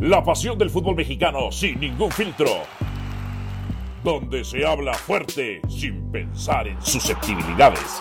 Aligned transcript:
La 0.00 0.24
pasión 0.24 0.56
del 0.56 0.70
fútbol 0.70 0.96
mexicano 0.96 1.52
sin 1.52 1.78
ningún 1.78 2.10
filtro. 2.10 2.48
Donde 4.02 4.44
se 4.44 4.64
habla 4.64 4.94
fuerte 4.94 5.60
sin 5.68 6.10
pensar 6.10 6.66
en 6.66 6.80
susceptibilidades. 6.80 8.00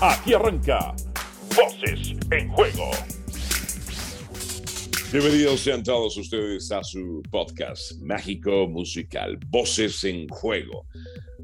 Aquí 0.00 0.34
arranca 0.34 0.96
Voces 1.54 2.16
en 2.32 2.48
Juego. 2.48 2.90
Bienvenidos 5.10 5.60
sean 5.60 5.82
todos 5.82 6.18
ustedes 6.18 6.70
a 6.70 6.84
su 6.84 7.22
podcast 7.30 7.98
mágico 8.02 8.68
musical, 8.68 9.38
Voces 9.46 10.04
en 10.04 10.28
Juego. 10.28 10.86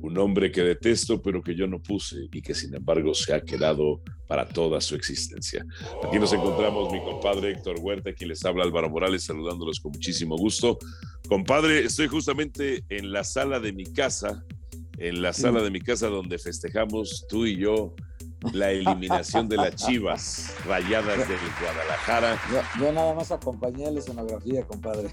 Un 0.03 0.13
nombre 0.13 0.53
que 0.53 0.61
detesto 0.61 1.23
pero 1.23 1.43
que 1.43 1.55
yo 1.55 1.67
no 1.67 1.81
puse 1.81 2.29
y 2.31 2.43
que 2.43 2.55
sin 2.55 2.75
embargo 2.75 3.15
se 3.15 3.33
ha 3.33 3.41
quedado 3.41 4.03
para 4.27 4.47
toda 4.47 4.83
su 4.83 4.95
existencia. 4.95 5.65
Aquí 6.07 6.19
nos 6.19 6.35
encontramos 6.35 6.93
mi 6.93 7.01
compadre 7.01 7.53
Héctor 7.53 7.77
Huerta, 7.81 8.13
quien 8.13 8.29
les 8.29 8.45
habla 8.45 8.65
Álvaro 8.65 8.91
Morales, 8.91 9.25
saludándolos 9.25 9.81
con 9.81 9.93
muchísimo 9.93 10.37
gusto. 10.37 10.79
Compadre, 11.27 11.87
estoy 11.87 12.07
justamente 12.09 12.85
en 12.91 13.13
la 13.13 13.25
sala 13.25 13.61
de 13.61 13.73
mi 13.73 13.87
casa, 13.87 14.45
en 14.99 15.23
la 15.23 15.33
sala 15.33 15.63
de 15.63 15.71
mi 15.71 15.81
casa 15.81 16.09
donde 16.09 16.39
festejamos 16.39 17.25
tú 17.31 17.47
y 17.47 17.57
yo 17.57 17.95
la 18.53 18.71
eliminación 18.71 19.49
de 19.49 19.57
las 19.57 19.75
Chivas 19.77 20.55
rayadas 20.67 21.29
del 21.29 21.39
Guadalajara. 21.61 22.39
Yo, 22.79 22.93
nada 22.93 23.15
más 23.15 23.31
acompañé 23.33 23.91
la 23.91 23.99
escenografía, 24.01 24.65
compadre. 24.67 25.11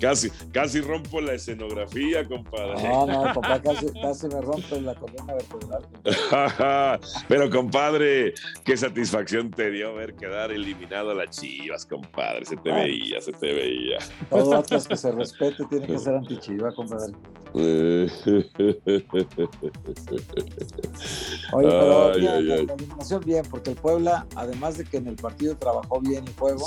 casi, 0.00 0.30
casi 0.52 0.80
rompo 0.80 1.20
la 1.20 1.34
escenografía, 1.34 2.26
compadre. 2.26 2.82
No, 2.82 3.06
no, 3.06 3.22
papá, 3.34 3.60
casi, 3.62 3.86
casi 4.00 4.28
me 4.28 4.40
rompe 4.40 4.80
la 4.80 4.94
columna 4.94 5.34
vertebral. 5.34 7.00
Pero, 7.28 7.50
compadre, 7.50 8.34
qué 8.64 8.76
satisfacción 8.76 9.50
te 9.50 9.70
dio 9.70 9.94
ver 9.94 10.14
quedar 10.14 10.50
eliminado 10.50 11.10
a 11.10 11.14
las 11.14 11.30
Chivas, 11.30 11.86
compadre. 11.86 12.44
Se 12.44 12.56
te 12.56 12.72
veía, 12.72 13.20
se 13.20 13.32
te 13.32 13.52
veía. 13.52 13.98
Todo 14.28 14.58
otros 14.58 14.86
que 14.86 14.96
se 14.96 15.12
respete 15.12 15.64
tiene 15.66 15.86
que 15.86 15.98
ser 15.98 16.14
anti-Chiva, 16.14 16.74
compadre. 16.74 17.12
Oye, 17.52 18.08
pero 21.52 22.14
la, 22.14 22.54
eliminación 22.54 23.22
bien, 23.24 23.44
porque 23.50 23.70
el 23.70 23.76
Puebla, 23.76 24.26
además 24.36 24.78
de 24.78 24.84
que 24.84 24.98
en 24.98 25.08
el 25.08 25.16
partido 25.16 25.56
trabajó 25.56 26.00
bien 26.00 26.24
el 26.26 26.34
juego, 26.34 26.64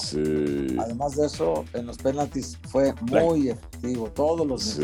además 0.80 1.16
de 1.16 1.28
eso, 1.28 1.64
en 1.74 1.86
los 1.86 1.98
penaltis 1.98 2.58
fue 2.70 2.94
muy 3.02 3.50
efectivo, 3.50 4.12
todos 4.14 4.46
los 4.46 4.80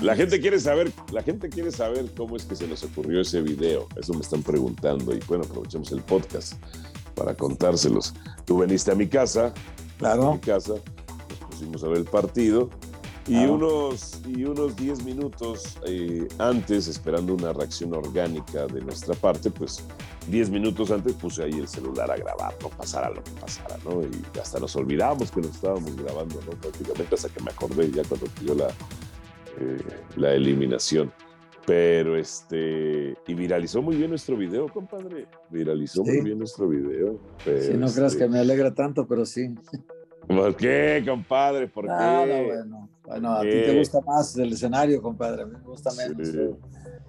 La 0.00 0.16
gente 0.16 0.40
quiere 0.40 0.58
saber, 0.58 0.90
la 1.12 1.22
gente 1.22 1.48
quiere 1.48 1.70
saber 1.70 2.10
cómo 2.16 2.34
es 2.36 2.44
que 2.44 2.56
se 2.56 2.66
les 2.66 2.82
ocurrió 2.82 3.20
ese 3.20 3.40
video, 3.40 3.86
eso 3.96 4.14
me 4.14 4.20
están 4.20 4.42
preguntando 4.42 5.14
y 5.14 5.20
bueno, 5.28 5.44
aprovechemos 5.44 5.92
el 5.92 6.02
podcast 6.02 6.54
para 7.14 7.34
contárselos. 7.34 8.14
Tú 8.44 8.58
veniste 8.58 8.90
a 8.90 8.96
mi 8.96 9.06
casa, 9.06 9.54
claro. 9.98 10.30
a 10.30 10.34
mi 10.34 10.40
casa, 10.40 10.72
nos 10.72 11.50
pusimos 11.50 11.84
a 11.84 11.88
ver 11.88 11.98
el 11.98 12.04
partido 12.04 12.68
y, 13.26 13.44
unos, 13.46 14.20
y 14.28 14.44
unos 14.44 14.76
10 14.76 15.04
minutos 15.04 15.78
eh, 15.86 16.28
antes, 16.38 16.88
esperando 16.88 17.34
una 17.34 17.52
reacción 17.52 17.94
orgánica 17.94 18.66
de 18.66 18.82
nuestra 18.82 19.14
parte, 19.14 19.50
pues 19.50 19.82
10 20.28 20.50
minutos 20.50 20.90
antes 20.90 21.14
puse 21.14 21.44
ahí 21.44 21.52
el 21.52 21.68
celular 21.68 22.10
a 22.10 22.16
grabar, 22.16 22.54
no 22.62 22.68
pasara 22.68 23.10
lo 23.10 23.22
que 23.24 23.30
pasara, 23.40 23.76
¿no? 23.84 24.02
Y 24.02 24.38
hasta 24.38 24.58
nos 24.60 24.76
olvidamos 24.76 25.30
que 25.30 25.40
nos 25.40 25.54
estábamos 25.54 25.96
grabando, 25.96 26.40
¿no? 26.42 26.52
Prácticamente 26.52 27.14
hasta 27.14 27.28
que 27.28 27.42
me 27.42 27.50
acordé 27.50 27.90
ya 27.90 28.02
cuando 28.04 28.26
pidió 28.26 28.54
la, 28.54 28.68
eh, 29.58 29.78
la 30.16 30.34
eliminación. 30.34 31.12
Pero 31.66 32.18
este, 32.18 33.16
y 33.26 33.34
viralizó 33.34 33.80
muy 33.80 33.96
bien 33.96 34.10
nuestro 34.10 34.36
video, 34.36 34.68
compadre. 34.68 35.26
Viralizó 35.48 36.04
muy 36.04 36.20
bien 36.20 36.38
nuestro 36.38 36.68
video. 36.68 37.18
Si 37.42 37.72
no 37.74 37.90
creas 37.90 38.16
que 38.16 38.28
me 38.28 38.38
alegra 38.38 38.74
tanto, 38.74 39.06
pero 39.06 39.24
sí. 39.24 39.54
¿Por 40.26 40.56
qué, 40.56 41.02
compadre? 41.06 41.68
¿Por 41.68 41.86
qué? 41.86 41.92
No, 41.92 42.26
bueno. 42.26 42.88
Bueno, 43.04 43.32
a 43.32 43.42
ti 43.42 43.50
te 43.50 43.78
gusta 43.78 44.00
más 44.00 44.36
el 44.38 44.52
escenario, 44.52 45.02
compadre. 45.02 45.42
A 45.42 45.46
mí 45.46 45.52
me 45.52 45.68
gusta 45.68 45.90
menos. 45.92 46.28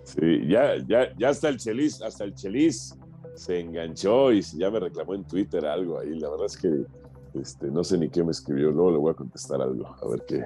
Sí, 0.03 0.47
Ya, 0.47 0.75
ya, 0.87 1.15
ya 1.17 1.29
hasta 1.29 1.49
el 1.49 1.57
Chelis, 1.57 2.01
hasta 2.01 2.25
el 2.25 2.33
Chelis 2.35 2.95
se 3.35 3.59
enganchó 3.59 4.31
y 4.31 4.41
ya 4.41 4.69
me 4.69 4.79
reclamó 4.79 5.15
en 5.15 5.23
Twitter 5.23 5.65
algo 5.65 5.99
ahí. 5.99 6.19
La 6.19 6.29
verdad 6.29 6.45
es 6.47 6.57
que 6.57 6.85
este, 7.33 7.67
no 7.71 7.83
sé 7.83 7.97
ni 7.97 8.09
qué 8.09 8.23
me 8.23 8.31
escribió. 8.31 8.71
Luego 8.71 8.91
le 8.91 8.97
voy 8.97 9.11
a 9.11 9.15
contestar 9.15 9.61
algo, 9.61 9.87
a 9.87 10.07
ver 10.07 10.23
qué, 10.27 10.45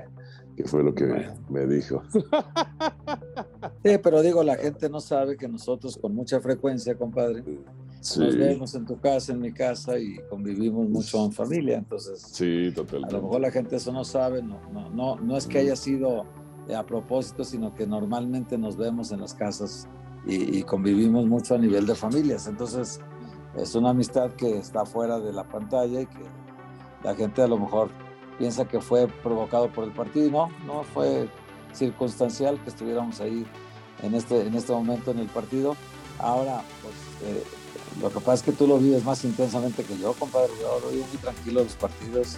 qué 0.55 0.63
fue 0.63 0.83
lo 0.83 0.93
que 0.93 1.27
me 1.49 1.65
dijo. 1.65 2.03
Sí, 3.83 3.97
pero 4.03 4.21
digo, 4.21 4.43
la 4.43 4.55
gente 4.55 4.89
no 4.89 4.99
sabe 4.99 5.37
que 5.37 5.47
nosotros 5.47 5.97
con 5.97 6.13
mucha 6.13 6.39
frecuencia, 6.41 6.95
compadre, 6.95 7.43
nos 8.17 8.37
vemos 8.37 8.75
en 8.75 8.85
tu 8.85 8.99
casa, 8.99 9.33
en 9.33 9.41
mi 9.41 9.51
casa 9.51 9.99
y 9.99 10.19
convivimos 10.29 10.87
mucho 10.87 11.25
en 11.25 11.31
familia. 11.31 11.77
Entonces, 11.77 12.21
sí, 12.21 12.71
totalmente. 12.73 13.15
a 13.15 13.17
lo 13.19 13.23
mejor 13.25 13.41
la 13.41 13.51
gente 13.51 13.75
eso 13.75 13.91
no 13.91 14.03
sabe, 14.03 14.41
no, 14.41 14.59
no, 14.71 14.89
no, 14.89 15.15
no 15.17 15.37
es 15.37 15.47
que 15.47 15.59
haya 15.59 15.75
sido 15.75 16.25
a 16.73 16.85
propósito, 16.85 17.43
sino 17.43 17.73
que 17.73 17.87
normalmente 17.87 18.57
nos 18.57 18.77
vemos 18.77 19.11
en 19.11 19.21
las 19.21 19.33
casas 19.33 19.87
y, 20.25 20.61
convivimos 20.63 21.25
mucho 21.25 21.55
a 21.55 21.57
nivel 21.57 21.85
de 21.85 21.95
familias. 21.95 22.47
Entonces, 22.47 22.99
es 23.55 23.73
una 23.75 23.89
amistad 23.89 24.31
que 24.31 24.57
está 24.57 24.85
fuera 24.85 25.19
de 25.19 25.33
la 25.33 25.43
pantalla 25.43 26.01
y 26.01 26.05
que 26.05 26.23
la 27.03 27.15
gente 27.15 27.41
a 27.41 27.47
lo 27.47 27.57
mejor 27.57 27.89
piensa 28.37 28.67
que 28.67 28.79
fue 28.79 29.07
provocado 29.07 29.71
por 29.71 29.85
el 29.85 29.91
partido 29.91 30.27
y 30.27 30.31
no, 30.31 30.49
no 30.65 30.83
fue 30.83 31.27
circunstancial 31.73 32.61
que 32.61 32.69
estuviéramos 32.69 33.19
ahí 33.21 33.45
en 34.03 34.13
este, 34.13 34.45
en 34.45 34.55
este 34.55 34.71
momento 34.71 35.11
en 35.11 35.19
el 35.19 35.27
partido. 35.27 35.75
Ahora, 36.19 36.61
pues 36.81 36.93
eh, 37.23 37.43
lo 38.01 38.09
que 38.09 38.19
pasa 38.19 38.33
es 38.35 38.43
que 38.43 38.51
tú 38.51 38.67
lo 38.67 38.77
vives 38.77 39.03
más 39.03 39.23
intensamente 39.23 39.83
que 39.83 39.97
yo, 39.97 40.13
compadre. 40.13 40.51
Yo 40.61 40.79
lo 40.79 40.89
vivo 40.89 41.05
muy 41.07 41.17
tranquilo 41.17 41.63
los 41.63 41.73
partidos. 41.73 42.37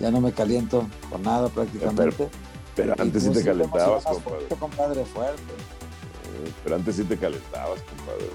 Ya 0.00 0.10
no 0.10 0.20
me 0.20 0.32
caliento 0.32 0.86
con 1.10 1.22
nada 1.22 1.48
prácticamente. 1.48 2.28
Pero, 2.74 2.94
antes 2.98 3.22
sí 3.22 3.30
te 3.30 3.44
calentabas, 3.44 4.04
compadre. 4.04 4.46
compadre. 4.58 5.04
fuerte. 5.04 5.42
Eh, 5.42 6.52
pero 6.64 6.76
antes 6.76 6.96
sí 6.96 7.04
te 7.04 7.16
calentabas, 7.16 7.80
compadre. 7.82 8.30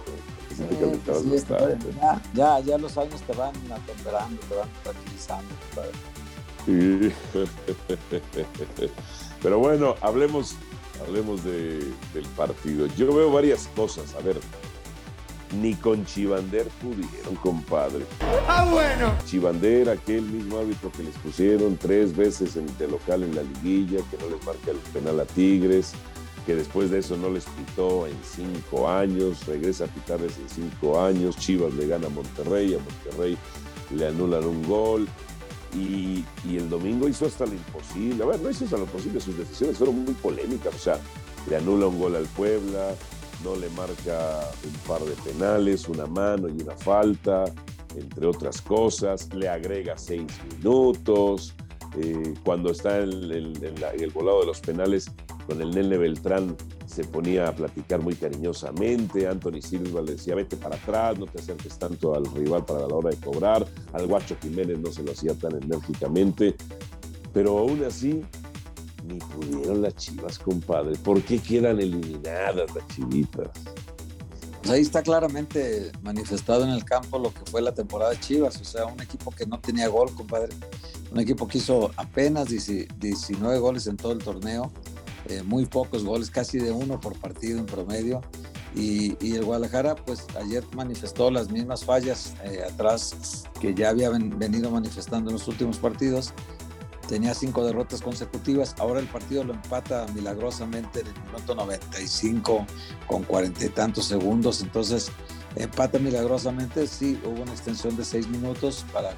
Sí 0.56 0.64
te 0.64 0.76
calentabas 0.78 1.30
bastante. 1.30 1.94
Ya, 2.00 2.22
ya, 2.34 2.60
ya, 2.62 2.78
los 2.78 2.98
años 2.98 3.22
te 3.22 3.34
van 3.34 3.54
atemperando, 3.72 4.40
te 4.48 4.56
van 4.56 4.70
tranquilizando, 4.84 5.54
compadre. 5.68 5.92
Sí. 6.66 7.12
Pero 9.42 9.60
bueno, 9.60 9.96
hablemos, 10.02 10.56
hablemos 11.06 11.44
de, 11.44 11.80
del 12.14 12.26
partido. 12.38 12.88
Yo 12.98 13.14
veo 13.14 13.32
varias 13.32 13.68
cosas. 13.76 14.16
A 14.16 14.20
ver, 14.20 14.40
ni 15.54 15.74
con 15.76 16.06
Chivander 16.06 16.68
pudieron, 16.82 17.36
compadre. 17.36 18.06
Ah, 18.48 18.68
bueno. 18.70 19.14
Chivander, 19.26 19.90
aquel 19.90 20.24
mismo 20.24 20.60
árbitro 20.60 20.92
que 20.92 21.04
les 21.04 21.16
pusieron 21.16 21.78
tres 21.78 22.16
veces 22.16 22.56
en, 22.56 22.66
de 22.78 22.88
local 22.88 23.24
en 23.24 23.36
la 23.36 23.44
liguilla, 23.44 24.00
que 24.10 24.18
no 24.18 24.30
les 24.30 24.44
marca 24.46 24.72
el 24.72 24.78
penal 24.94 25.20
a 25.20 25.26
Tigres, 25.26 25.94
que 26.46 26.56
después 26.56 26.90
de 26.92 27.00
eso 27.00 27.18
no 27.18 27.30
les 27.30 27.46
pitó 27.46 28.08
en 28.08 28.16
cinco 28.24 28.90
años, 28.90 29.46
regresa 29.46 29.86
a 29.86 29.88
pitarles 29.88 30.38
en 30.38 30.50
cinco 30.50 31.02
años, 31.02 31.38
Chivas 31.38 31.74
le 31.74 31.88
gana 31.88 32.08
a 32.08 32.10
Monterrey, 32.10 32.76
a 32.76 32.80
Monterrey 32.80 33.38
le 33.96 34.08
anulan 34.08 34.46
un 34.46 34.64
gol. 34.64 35.08
Y, 35.72 36.26
y, 36.48 36.58
el 36.58 36.68
domingo 36.68 37.08
hizo 37.08 37.28
hasta 37.28 37.46
lo 37.46 37.54
imposible. 37.54 38.24
A 38.24 38.26
ver, 38.26 38.40
no 38.40 38.50
hizo 38.50 38.66
hasta 38.66 38.78
lo 38.78 38.86
imposible, 38.86 39.20
sus 39.20 39.38
decisiones 39.38 39.78
fueron 39.78 40.04
muy 40.04 40.16
polémicas. 40.16 40.74
O 40.74 40.80
sea, 40.80 41.00
le 41.48 41.58
anula 41.58 41.86
un 41.86 42.00
gol 42.00 42.16
al 42.16 42.26
Puebla, 42.26 42.96
no 43.44 43.56
le 43.56 43.70
marca 43.72 44.50
un 44.64 44.74
par 44.88 45.02
de 45.02 45.14
penales, 45.24 45.88
una 45.88 46.06
mano 46.06 46.48
y 46.50 46.62
una 46.62 46.76
falta, 46.76 47.46
entre 47.96 48.26
otras 48.26 48.62
cosas, 48.62 49.34
le 49.34 49.48
agrega 49.48 49.98
seis 49.98 50.28
minutos, 50.54 51.56
eh, 51.98 52.34
cuando 52.44 52.72
está 52.72 53.00
en, 53.00 53.12
el 53.12 54.12
volado 54.14 54.42
de 54.42 54.46
los 54.48 54.60
penales 54.60 55.12
con 55.48 55.62
el 55.62 55.72
Nene 55.72 55.98
Beltrán 55.98 56.56
se 56.86 57.04
ponía 57.04 57.48
a 57.48 57.56
platicar 57.56 58.02
muy 58.02 58.16
cariñosamente, 58.16 59.28
Anthony 59.28 59.62
Silva 59.62 60.02
le 60.02 60.14
decía 60.14 60.36
vete 60.36 60.58
para 60.58 60.76
atrás, 60.76 61.18
no 61.18 61.26
te 61.26 61.40
acerques 61.40 61.78
tanto 61.78 62.16
al 62.16 62.26
rival 62.34 62.66
para 62.66 62.88
la 62.88 62.96
hora 62.96 63.10
de 63.10 63.18
cobrar, 63.18 63.66
al 63.94 64.08
Guacho 64.08 64.36
Jiménez 64.42 64.80
no 64.80 64.92
se 64.92 65.04
lo 65.04 65.12
hacía 65.12 65.34
tan 65.34 65.56
enérgicamente, 65.56 66.56
pero 67.34 67.58
aún 67.58 67.84
así 67.84 68.24
ni 69.10 69.20
pudieron 69.20 69.82
las 69.82 69.96
chivas, 69.96 70.40
compadre. 70.40 70.96
¿Por 70.98 71.22
qué 71.22 71.40
quedan 71.40 71.80
eliminadas 71.80 72.74
las 72.74 72.88
chivitas? 72.88 73.50
Pues 74.60 74.72
ahí 74.72 74.82
está 74.82 75.02
claramente 75.02 75.92
manifestado 76.02 76.64
en 76.64 76.72
el 76.72 76.84
campo 76.84 77.18
lo 77.18 77.34
que 77.34 77.50
fue 77.50 77.62
la 77.62 77.74
temporada 77.74 78.12
de 78.12 78.20
Chivas, 78.20 78.60
o 78.60 78.66
sea, 78.66 78.86
un 78.86 79.02
equipo 79.02 79.32
que 79.32 79.46
no 79.46 79.60
tenía 79.60 79.88
gol, 79.88 80.14
compadre. 80.14 80.54
Un 81.12 81.20
equipo 81.20 81.48
que 81.48 81.60
hizo 81.60 81.92
apenas 81.96 82.50
19 82.50 83.60
goles 83.60 83.88
en 83.88 83.98
todo 83.98 84.12
el 84.12 84.20
torneo, 84.20 84.72
eh, 85.28 85.44
muy 85.44 85.66
pocos 85.66 86.04
goles, 86.04 86.30
casi 86.30 86.60
de 86.60 86.72
uno 86.72 87.00
por 87.00 87.18
partido 87.18 87.58
en 87.58 87.66
promedio. 87.66 88.22
Y, 88.76 89.16
el 89.34 89.44
Guadalajara, 89.46 89.96
pues 89.96 90.26
ayer 90.40 90.64
manifestó 90.76 91.32
las 91.32 91.50
mismas 91.50 91.84
fallas 91.84 92.36
eh, 92.44 92.62
atrás 92.64 93.46
que 93.60 93.74
ya 93.74 93.90
había 93.90 94.10
venido 94.10 94.70
manifestando 94.70 95.32
en 95.32 95.38
los 95.38 95.48
últimos 95.48 95.78
partidos 95.78 96.34
tenía 97.10 97.34
cinco 97.34 97.66
derrotas 97.66 98.02
consecutivas. 98.02 98.76
Ahora 98.78 99.00
el 99.00 99.08
partido 99.08 99.44
lo 99.44 99.54
empata 99.54 100.06
milagrosamente 100.14 101.02
en 101.02 101.08
el 101.08 101.14
minuto 101.24 101.56
95 101.56 102.66
con 103.08 103.24
cuarenta 103.24 103.66
y 103.66 103.70
tantos 103.70 104.06
segundos. 104.06 104.62
Entonces, 104.62 105.12
empata 105.56 105.98
milagrosamente. 105.98 106.86
Sí, 106.88 107.20
hubo 107.26 107.42
una 107.42 107.52
extensión 107.52 107.98
de 107.98 108.06
seis 108.06 108.28
minutos 108.28 108.86
para 108.94 109.16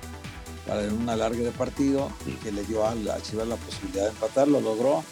para 0.68 0.84
un 0.94 1.10
alargue 1.10 1.44
de 1.44 1.52
partido 1.52 2.10
que 2.44 2.52
le 2.52 2.64
dio 2.64 2.86
a, 2.86 2.94
Chivas 3.22 3.48
la 3.48 3.56
posibilidad 3.56 4.04
de 4.04 4.10
empatar, 4.12 4.48
lo 4.48 4.62
logró, 4.62 5.04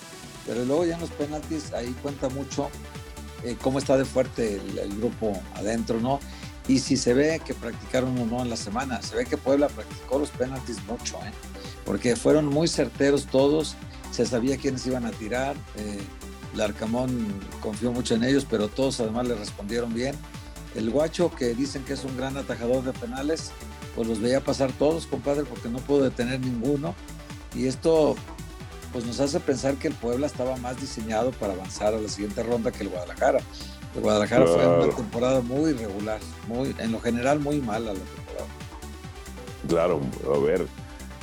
pero 0.45 0.63
luego 0.63 0.85
ya 0.85 0.93
en 0.93 1.01
los 1.01 1.09
penaltis 1.09 1.73
ahí 1.73 1.93
cuenta 2.01 2.29
mucho 2.29 2.69
eh, 3.43 3.57
cómo 3.59 3.79
está 3.79 3.97
de 3.97 4.05
fuerte 4.05 4.61
el, 4.81 4.97
grupo 4.97 5.33
adentro, 5.55 5.99
¿no? 5.99 6.19
Y 6.67 6.79
si 6.79 6.97
se 6.97 7.15
ve 7.15 7.41
que 7.43 7.55
practicaron 7.55 8.15
o 8.19 8.25
no 8.25 8.41
en 8.43 8.49
la 8.49 8.57
semana, 8.57 9.01
se 9.01 9.15
ve 9.15 9.25
que 9.25 9.37
Puebla 9.37 9.67
practicó 9.69 10.19
los 10.19 10.29
penaltis 10.29 10.77
mucho, 10.85 11.17
¿eh? 11.25 11.31
Porque 11.85 12.15
fueron 12.15 12.45
muy 12.45 12.67
certeros 12.67 13.25
todos, 13.25 13.75
se 14.11 14.25
sabía 14.25 14.57
quiénes 14.57 14.85
iban 14.85 15.05
a 15.05 15.11
tirar, 15.11 15.55
eh, 15.75 15.99
Larcamón 16.55 17.27
confió 17.61 17.91
mucho 17.91 18.15
en 18.15 18.23
ellos, 18.23 18.45
pero 18.49 18.67
todos 18.67 18.99
además 18.99 19.27
le 19.27 19.35
respondieron 19.35 19.93
bien. 19.93 20.15
El 20.75 20.89
guacho, 20.89 21.31
que 21.33 21.53
dicen 21.53 21.83
que 21.83 21.93
es 21.93 22.03
un 22.03 22.15
gran 22.17 22.37
atajador 22.37 22.83
de 22.83 22.93
penales, 22.93 23.51
pues 23.95 24.07
los 24.07 24.19
veía 24.19 24.43
pasar 24.43 24.71
todos, 24.71 25.07
compadre, 25.07 25.43
porque 25.43 25.69
no 25.69 25.79
pudo 25.79 26.03
detener 26.03 26.39
ninguno. 26.39 26.95
Y 27.55 27.67
esto 27.67 28.15
pues 28.91 29.05
nos 29.05 29.19
hace 29.19 29.39
pensar 29.39 29.75
que 29.75 29.87
el 29.87 29.93
Puebla 29.93 30.27
estaba 30.27 30.55
más 30.57 30.79
diseñado 30.79 31.31
para 31.31 31.53
avanzar 31.53 31.93
a 31.93 31.99
la 31.99 32.09
siguiente 32.09 32.41
ronda 32.43 32.71
que 32.71 32.83
el 32.83 32.89
Guadalajara. 32.89 33.39
El 33.95 34.01
Guadalajara 34.01 34.45
fue 34.45 34.67
una 34.67 34.95
temporada 34.95 35.41
muy 35.41 35.71
irregular, 35.71 36.19
muy, 36.47 36.75
en 36.77 36.91
lo 36.91 36.99
general 36.99 37.39
muy 37.39 37.59
mala 37.59 37.93
la 37.93 37.99
temporada. 37.99 38.47
Claro, 39.67 40.01
a 40.33 40.39
ver, 40.39 40.67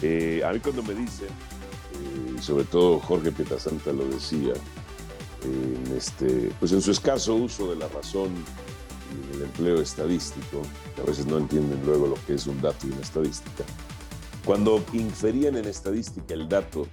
eh, 0.02 0.42
a 0.44 0.52
mí 0.52 0.60
cuando 0.60 0.82
me 0.82 0.94
dicen, 0.94 1.28
eh, 1.28 2.42
sobre 2.42 2.64
todo 2.64 3.00
Jorge 3.00 3.32
Pietrasanta 3.32 3.92
lo 3.92 4.06
decía, 4.06 4.54
en 5.44 5.96
este, 5.96 6.50
pues 6.58 6.72
en 6.72 6.82
su 6.82 6.90
escaso 6.90 7.34
uso 7.34 7.70
de 7.70 7.76
la 7.76 7.88
razón 7.88 8.30
y 9.32 9.36
el 9.36 9.42
empleo 9.42 9.80
estadístico, 9.80 10.62
que 10.94 11.02
a 11.02 11.04
veces 11.04 11.26
no 11.26 11.38
entienden 11.38 11.80
luego 11.86 12.06
lo 12.08 12.16
que 12.26 12.34
es 12.34 12.46
un 12.46 12.60
dato 12.60 12.86
y 12.86 12.90
una 12.90 13.02
estadística, 13.02 13.64
cuando 14.44 14.84
inferían 14.92 15.56
en 15.56 15.66
estadística 15.66 16.34
el 16.34 16.48
dato 16.48 16.86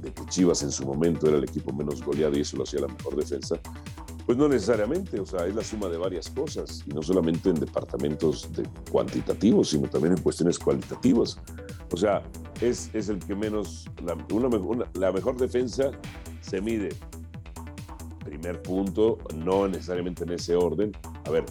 de 0.00 0.12
que 0.12 0.24
Chivas 0.26 0.62
en 0.62 0.70
su 0.70 0.84
momento 0.86 1.28
era 1.28 1.38
el 1.38 1.44
equipo 1.44 1.72
menos 1.72 2.02
goleado 2.02 2.36
y 2.36 2.40
eso 2.40 2.56
lo 2.56 2.64
hacía 2.64 2.80
la 2.80 2.88
mejor 2.88 3.16
defensa, 3.16 3.60
pues 4.26 4.38
no 4.38 4.48
necesariamente, 4.48 5.18
o 5.18 5.26
sea, 5.26 5.46
es 5.46 5.54
la 5.54 5.64
suma 5.64 5.88
de 5.88 5.96
varias 5.96 6.30
cosas 6.30 6.84
y 6.86 6.90
no 6.90 7.02
solamente 7.02 7.50
en 7.50 7.56
departamentos 7.56 8.48
de 8.54 8.62
cuantitativos, 8.90 9.70
sino 9.70 9.88
también 9.88 10.16
en 10.16 10.22
cuestiones 10.22 10.58
cualitativas. 10.58 11.38
O 11.92 11.96
sea, 11.96 12.22
es, 12.60 12.90
es 12.94 13.08
el 13.08 13.18
que 13.18 13.34
menos, 13.34 13.86
la, 14.04 15.12
mejor 15.12 15.36
defensa 15.36 15.90
se 16.40 16.60
mide 16.60 16.90
primer 18.24 18.62
punto, 18.62 19.18
no 19.34 19.66
necesariamente 19.66 20.24
en 20.24 20.32
ese 20.32 20.54
orden. 20.54 20.92
A 21.24 21.30
ver, 21.30 21.44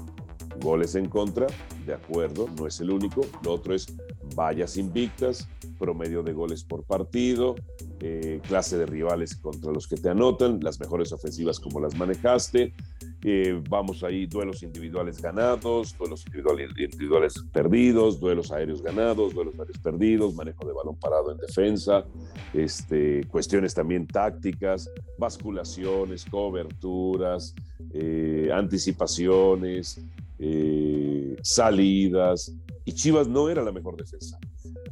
goles 0.62 0.96
en 0.96 1.10
contra, 1.10 1.48
de 1.86 1.94
acuerdo, 1.94 2.48
no 2.58 2.68
es 2.68 2.80
el 2.80 2.92
único. 2.92 3.22
Lo 3.44 3.54
otro 3.54 3.76
es 3.76 3.88
vallas 4.36 4.78
invictas, 4.78 5.48
promedio 5.78 6.24
de 6.24 6.34
goles 6.34 6.64
por 6.64 6.84
partido, 6.84 7.56
eh, 8.00 8.40
clase 8.48 8.78
de 8.78 8.86
rivales 8.86 9.36
contra 9.36 9.72
los 9.72 9.88
que 9.88 9.98
te 9.98 10.10
anotan, 10.10 10.60
las 10.62 10.80
mejores 10.80 11.12
ofensivas 11.12 11.60
como 11.60 11.80
las 11.80 11.96
manejaste, 11.96 12.74
eh, 13.24 13.62
vamos 13.70 14.04
ahí, 14.04 14.26
duelos 14.26 14.64
individuales 14.64 15.22
ganados, 15.22 15.96
duelos 15.98 16.26
individuales, 16.26 17.36
perdidos, 17.52 18.20
duelos 18.20 18.52
aéreos 18.52 18.82
ganados, 18.82 19.34
duelos 19.34 19.60
aéreos 19.60 19.78
perdidos, 19.80 20.34
manejo 20.34 20.66
de 20.66 20.74
balón 20.74 20.96
parado 20.96 21.32
en 21.32 21.38
defensa, 21.38 22.06
este, 22.54 23.26
cuestiones 23.26 23.74
también 23.74 24.08
tácticas, 24.08 24.90
basculaciones, 25.18 26.24
coberturas, 26.26 27.54
eh, 27.94 28.50
anticipaciones, 28.54 30.02
eh, 30.38 31.36
salidas. 31.42 32.56
Y 32.86 32.94
Chivas 32.94 33.28
no 33.28 33.50
era 33.50 33.62
la 33.62 33.74
mejor 33.74 33.98
defensa. 33.98 34.40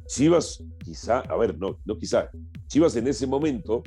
Chivas, 0.08 0.62
quizá, 0.84 1.20
a 1.20 1.38
ver, 1.38 1.58
no, 1.58 1.78
no 1.86 1.98
quizá, 1.98 2.30
Chivas 2.68 2.96
en 2.98 3.08
ese 3.08 3.26
momento 3.26 3.84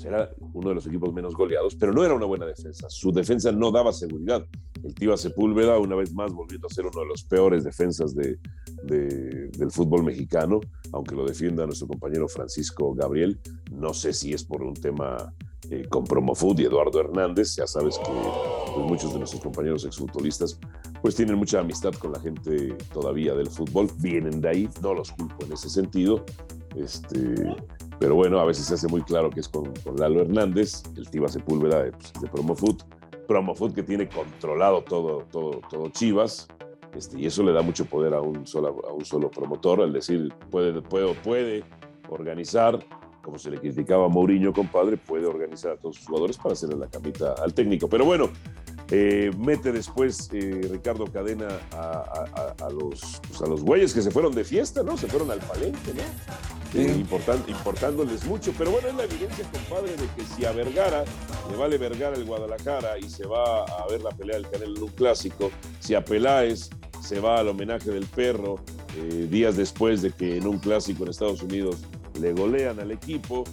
pues, 0.00 0.04
era 0.04 0.30
uno 0.54 0.68
de 0.70 0.74
los 0.74 0.86
equipos 0.86 1.12
menos 1.12 1.34
goleados, 1.34 1.74
pero 1.74 1.92
no 1.92 2.04
era 2.04 2.14
una 2.14 2.26
buena 2.26 2.46
defensa. 2.46 2.88
Su 2.88 3.12
defensa 3.12 3.52
no 3.52 3.70
daba 3.70 3.92
seguridad. 3.92 4.46
El 4.82 4.94
Tiva 4.94 5.16
Sepúlveda, 5.16 5.78
una 5.78 5.96
vez 5.96 6.12
más, 6.14 6.32
volviendo 6.32 6.66
a 6.66 6.70
ser 6.70 6.86
uno 6.86 7.00
de 7.00 7.06
los 7.06 7.24
peores 7.24 7.64
defensas 7.64 8.14
de, 8.14 8.38
del 8.82 9.70
fútbol 9.70 10.04
mexicano, 10.04 10.60
aunque 10.92 11.14
lo 11.14 11.26
defienda 11.26 11.66
nuestro 11.66 11.88
compañero 11.88 12.28
Francisco 12.28 12.94
Gabriel. 12.94 13.38
No 13.70 13.92
sé 13.92 14.12
si 14.12 14.32
es 14.32 14.44
por 14.44 14.62
un 14.62 14.74
tema 14.74 15.34
eh, 15.70 15.86
con 15.88 16.04
Promofood 16.04 16.58
y 16.60 16.64
Eduardo 16.64 17.00
Hernández. 17.00 17.56
Ya 17.56 17.66
sabes 17.66 17.98
que 17.98 18.10
pues, 18.74 18.86
muchos 18.86 19.12
de 19.12 19.18
nuestros 19.18 19.42
compañeros 19.42 19.84
exfutbolistas 19.84 20.58
pues 21.02 21.14
tienen 21.14 21.36
mucha 21.36 21.60
amistad 21.60 21.92
con 21.94 22.12
la 22.12 22.20
gente 22.20 22.74
todavía 22.92 23.34
del 23.34 23.48
fútbol. 23.48 23.88
Vienen 23.98 24.40
de 24.40 24.48
ahí, 24.48 24.68
no 24.82 24.94
los 24.94 25.12
culpo 25.12 25.44
en 25.44 25.52
ese 25.52 25.68
sentido. 25.68 26.24
Este, 26.76 27.34
pero 28.00 28.14
bueno, 28.14 28.40
a 28.40 28.46
veces 28.46 28.64
se 28.64 28.74
hace 28.74 28.88
muy 28.88 29.02
claro 29.02 29.28
que 29.28 29.40
es 29.40 29.48
con, 29.48 29.72
Lalo 29.96 30.22
Hernández, 30.22 30.82
el 30.96 31.08
Tiva 31.10 31.28
Sepúlveda 31.28 31.82
de, 31.84 31.92
pues, 31.92 32.12
de 32.18 32.28
Promofood. 32.28 32.80
Promofood 33.28 33.74
que 33.74 33.82
tiene 33.82 34.08
controlado 34.08 34.82
todo, 34.82 35.26
todo, 35.30 35.60
todo 35.70 35.90
Chivas, 35.90 36.48
este, 36.96 37.20
y 37.20 37.26
eso 37.26 37.42
le 37.42 37.52
da 37.52 37.60
mucho 37.60 37.84
poder 37.84 38.14
a 38.14 38.22
un 38.22 38.46
solo, 38.46 38.80
a 38.88 38.92
un 38.92 39.04
solo 39.04 39.30
promotor, 39.30 39.82
al 39.82 39.92
decir, 39.92 40.32
puede, 40.50 40.80
puede, 40.80 41.14
puede 41.14 41.64
organizar, 42.08 42.78
como 43.22 43.38
se 43.38 43.50
le 43.50 43.58
criticaba 43.58 44.06
a 44.06 44.08
Mourinho, 44.08 44.54
compadre, 44.54 44.96
puede 44.96 45.26
organizar 45.26 45.72
a 45.72 45.76
todos 45.76 45.96
sus 45.96 46.06
jugadores 46.06 46.38
para 46.38 46.54
hacerle 46.54 46.76
la 46.76 46.88
camita 46.88 47.34
al 47.34 47.52
técnico. 47.52 47.86
Pero 47.86 48.06
bueno, 48.06 48.30
eh, 48.90 49.30
mete 49.38 49.72
después 49.72 50.30
eh, 50.32 50.68
Ricardo 50.72 51.04
Cadena 51.04 51.48
a, 51.72 52.68
los, 52.70 53.20
pues, 53.28 53.42
a 53.42 53.46
los 53.46 53.62
güeyes 53.62 53.92
que 53.92 54.00
se 54.00 54.10
fueron 54.10 54.34
de 54.34 54.42
fiesta, 54.42 54.82
¿no? 54.82 54.96
Se 54.96 55.06
fueron 55.06 55.30
al 55.30 55.38
palenque, 55.40 55.92
¿no? 55.94 56.59
Eh, 56.74 57.04
importándoles 57.48 58.24
mucho. 58.24 58.52
Pero 58.56 58.70
bueno, 58.70 58.88
es 58.88 58.94
la 58.94 59.04
evidencia, 59.04 59.44
compadre, 59.50 59.92
de 59.92 60.06
que 60.16 60.24
si 60.24 60.44
a 60.44 60.52
Vergara 60.52 61.04
le 61.50 61.56
vale 61.56 61.78
Vergara 61.78 62.16
el 62.16 62.24
Guadalajara 62.24 62.98
y 62.98 63.08
se 63.08 63.26
va 63.26 63.64
a 63.64 63.86
ver 63.88 64.02
la 64.02 64.10
pelea 64.10 64.36
del 64.36 64.48
Canelo 64.48 64.76
en 64.76 64.82
un 64.84 64.90
clásico, 64.90 65.50
si 65.80 65.94
a 65.94 66.04
Peláez 66.04 66.70
se 67.02 67.18
va 67.18 67.40
al 67.40 67.48
homenaje 67.48 67.90
del 67.90 68.06
perro 68.06 68.60
días 69.30 69.56
después 69.56 70.02
de 70.02 70.10
que 70.10 70.36
en 70.36 70.46
un 70.46 70.58
clásico 70.58 71.04
en 71.04 71.10
Estados 71.10 71.42
Unidos 71.42 71.76
le 72.20 72.32
golean 72.32 72.80
al 72.80 72.90
equipo, 72.90 73.44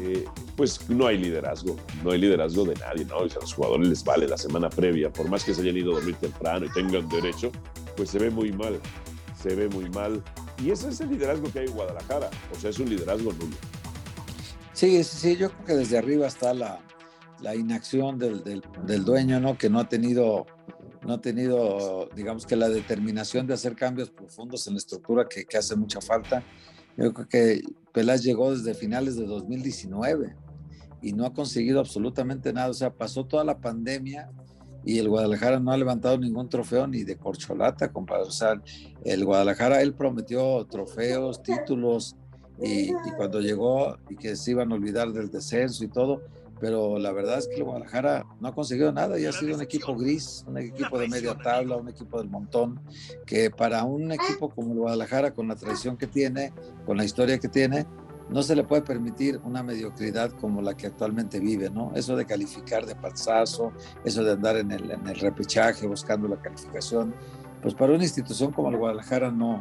eh, 0.00 0.24
pues 0.56 0.88
no 0.88 1.06
hay 1.06 1.18
liderazgo, 1.18 1.76
no 2.02 2.10
hay 2.10 2.18
liderazgo 2.18 2.64
de 2.64 2.74
nadie, 2.76 3.04
¿no? 3.04 3.18
a 3.18 3.22
los 3.22 3.54
jugadores 3.54 3.88
les 3.88 4.04
vale 4.04 4.26
la 4.26 4.38
semana 4.38 4.70
previa, 4.70 5.12
por 5.12 5.28
más 5.28 5.44
que 5.44 5.54
se 5.54 5.62
hayan 5.62 5.76
ido 5.76 5.92
a 5.92 5.94
dormir 5.96 6.16
temprano 6.16 6.66
y 6.66 6.70
tengan 6.70 7.08
derecho, 7.08 7.50
pues 7.96 8.10
se 8.10 8.18
ve 8.18 8.30
muy 8.30 8.52
mal, 8.52 8.80
se 9.40 9.54
ve 9.54 9.68
muy 9.68 9.88
mal. 9.90 10.22
Y 10.62 10.70
ese 10.70 10.88
es 10.88 11.00
el 11.00 11.10
liderazgo 11.10 11.50
que 11.52 11.60
hay 11.60 11.66
en 11.66 11.72
Guadalajara, 11.72 12.30
o 12.52 12.58
sea, 12.58 12.70
es 12.70 12.78
un 12.78 12.88
liderazgo 12.88 13.32
nulo. 13.32 13.56
Sí, 14.72 15.02
sí, 15.04 15.36
yo 15.36 15.50
creo 15.50 15.64
que 15.64 15.74
desde 15.74 15.98
arriba 15.98 16.26
está 16.26 16.52
la, 16.54 16.80
la 17.40 17.54
inacción 17.54 18.18
del, 18.18 18.42
del, 18.42 19.04
dueño, 19.04 19.40
¿no? 19.40 19.56
Que 19.56 19.70
no 19.70 19.80
ha 19.80 19.88
tenido, 19.88 20.46
no 21.06 21.14
ha 21.14 21.20
tenido, 21.20 22.08
digamos 22.14 22.46
que 22.46 22.56
la 22.56 22.68
determinación 22.68 23.46
de 23.46 23.54
hacer 23.54 23.76
cambios 23.76 24.10
profundos 24.10 24.66
en 24.66 24.74
la 24.74 24.78
estructura 24.78 25.28
que, 25.28 25.44
que 25.44 25.58
hace 25.58 25.76
mucha 25.76 26.00
falta. 26.00 26.42
Yo 26.96 27.12
creo 27.12 27.28
que 27.28 27.62
Peláez 27.92 28.22
llegó 28.22 28.52
desde 28.54 28.74
finales 28.74 29.16
de 29.16 29.26
2019 29.26 30.34
y 31.02 31.12
no 31.12 31.26
ha 31.26 31.34
conseguido 31.34 31.80
absolutamente 31.80 32.52
nada. 32.52 32.70
O 32.70 32.74
sea, 32.74 32.92
pasó 32.92 33.26
toda 33.26 33.44
la 33.44 33.58
pandemia 33.58 34.30
y 34.84 34.98
el 34.98 35.08
Guadalajara 35.08 35.60
no 35.60 35.72
ha 35.72 35.76
levantado 35.76 36.18
ningún 36.18 36.48
trofeo 36.48 36.86
ni 36.86 37.04
de 37.04 37.16
corcholata, 37.16 37.92
compadre. 37.92 38.24
O 38.24 38.30
sea, 38.30 38.60
el 39.04 39.24
Guadalajara, 39.24 39.80
él 39.82 39.94
prometió 39.94 40.64
trofeos, 40.66 41.42
títulos, 41.42 42.16
y, 42.60 42.90
y, 42.90 43.10
cuando 43.16 43.40
llegó 43.40 43.98
y 44.08 44.16
que 44.16 44.36
se 44.36 44.52
iban 44.52 44.70
a 44.70 44.76
olvidar 44.76 45.12
del 45.12 45.28
descenso 45.28 45.82
y 45.82 45.88
todo, 45.88 46.22
pero 46.60 46.98
la 46.98 47.12
verdad 47.12 47.38
es 47.38 47.48
que 47.48 47.56
el 47.56 47.64
Guadalajara 47.64 48.24
no 48.40 48.48
ha 48.48 48.54
conseguido 48.54 48.92
nada 48.92 49.18
y 49.18 49.26
ha 49.26 49.32
sido 49.32 49.54
un 49.56 49.62
equipo 49.62 49.94
gris, 49.96 50.44
un 50.46 50.58
equipo 50.58 50.98
de 50.98 51.08
media 51.08 51.36
tabla, 51.36 51.76
un 51.76 51.88
equipo 51.88 52.18
del 52.18 52.30
montón, 52.30 52.80
que 53.26 53.50
para 53.50 53.84
un 53.84 54.12
equipo 54.12 54.48
como 54.50 54.72
el 54.72 54.78
Guadalajara, 54.78 55.34
con 55.34 55.48
la 55.48 55.56
tradición 55.56 55.96
que 55.96 56.06
tiene, 56.06 56.52
con 56.86 56.96
la 56.96 57.04
historia 57.04 57.38
que 57.38 57.48
tiene, 57.48 57.86
no 58.28 58.42
se 58.42 58.56
le 58.56 58.64
puede 58.64 58.82
permitir 58.82 59.40
una 59.44 59.62
mediocridad 59.62 60.32
como 60.32 60.62
la 60.62 60.76
que 60.76 60.86
actualmente 60.86 61.40
vive, 61.40 61.70
¿no? 61.70 61.92
Eso 61.94 62.16
de 62.16 62.24
calificar 62.24 62.86
de 62.86 62.94
pasazo, 62.94 63.72
eso 64.04 64.24
de 64.24 64.32
andar 64.32 64.56
en 64.56 64.70
el, 64.70 64.90
en 64.90 65.04
repechaje 65.14 65.86
buscando 65.86 66.28
la 66.28 66.36
calificación, 66.36 67.14
pues 67.62 67.74
para 67.74 67.92
una 67.92 68.04
institución 68.04 68.52
como 68.52 68.70
el 68.70 68.76
Guadalajara 68.76 69.30
no, 69.30 69.60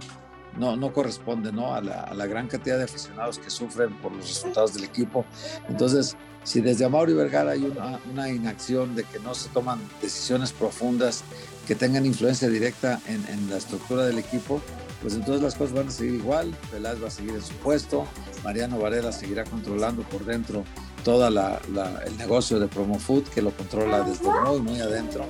no, 0.57 0.75
no 0.75 0.93
corresponde 0.93 1.51
¿no? 1.51 1.73
A, 1.73 1.81
la, 1.81 2.25
gran 2.27 2.47
cantidad 2.47 2.77
de 2.77 2.83
aficionados 2.83 3.39
que 3.39 3.49
sufren 3.49 3.93
por 3.97 4.11
los 4.11 4.27
resultados 4.27 4.73
del 4.73 4.83
equipo. 4.83 5.25
Entonces, 5.67 6.15
si 6.43 6.61
desde 6.61 6.85
Amaury 6.85 7.13
Vergara 7.13 7.51
hay 7.51 7.63
una, 8.11 8.29
inacción 8.29 8.95
de 8.95 9.03
que 9.03 9.19
no 9.19 9.33
se 9.33 9.49
toman 9.49 9.79
decisiones 10.01 10.51
profundas 10.51 11.23
que 11.67 11.75
tengan 11.75 12.05
influencia 12.05 12.49
directa 12.49 12.99
en, 13.07 13.49
la 13.49 13.57
estructura 13.57 14.05
del 14.05 14.19
equipo, 14.19 14.61
pues 15.03 15.15
entonces 15.15 15.43
las 15.43 15.53
cosas 15.55 15.75
van 15.75 15.89
a 15.89 15.91
seguir 15.91 16.15
igual, 16.15 16.55
Peláez 16.71 17.03
va 17.03 17.09
a 17.09 17.11
seguir 17.11 17.35
en 17.35 17.41
su 17.41 17.53
puesto, 17.55 18.07
Mariano 18.43 18.79
Varela 18.79 19.11
seguirá 19.11 19.43
controlando 19.43 20.01
por 20.03 20.23
dentro 20.23 20.63
todo 21.03 21.27
el 21.27 22.17
negocio 22.17 22.57
de 22.57 22.67
Promo 22.67 22.97
Food, 22.97 23.25
que 23.25 23.41
lo 23.41 23.51
controla 23.51 24.01
desde 24.03 24.25
muy, 24.25 24.61
muy 24.61 24.79
adentro. 24.79 25.25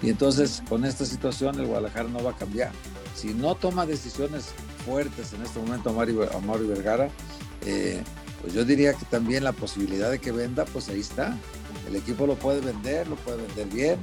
Y 0.00 0.08
entonces 0.08 0.62
con 0.66 0.86
esta 0.86 1.04
situación 1.04 1.60
el 1.60 1.66
Guadalajara 1.66 2.08
no 2.08 2.24
va 2.24 2.30
a 2.30 2.36
cambiar. 2.36 2.72
Si 3.14 3.34
no 3.34 3.54
toma 3.54 3.84
decisiones 3.84 4.54
fuertes 4.86 5.34
en 5.34 5.42
este 5.42 5.58
momento 5.58 5.90
a 5.90 5.92
Mario, 5.92 6.68
Vergara, 6.68 7.10
eh, 7.66 8.02
pues 8.40 8.54
yo 8.54 8.64
diría 8.64 8.94
que 8.94 9.04
también 9.06 9.44
la 9.44 9.52
posibilidad 9.52 10.10
de 10.10 10.20
que 10.20 10.32
venda, 10.32 10.64
pues 10.64 10.88
ahí 10.88 11.00
está. 11.00 11.36
El 11.86 11.96
equipo 11.96 12.26
lo 12.26 12.36
puede 12.36 12.60
vender, 12.60 13.08
lo 13.08 13.16
puede 13.16 13.42
vender 13.42 13.66
bien. 13.66 13.98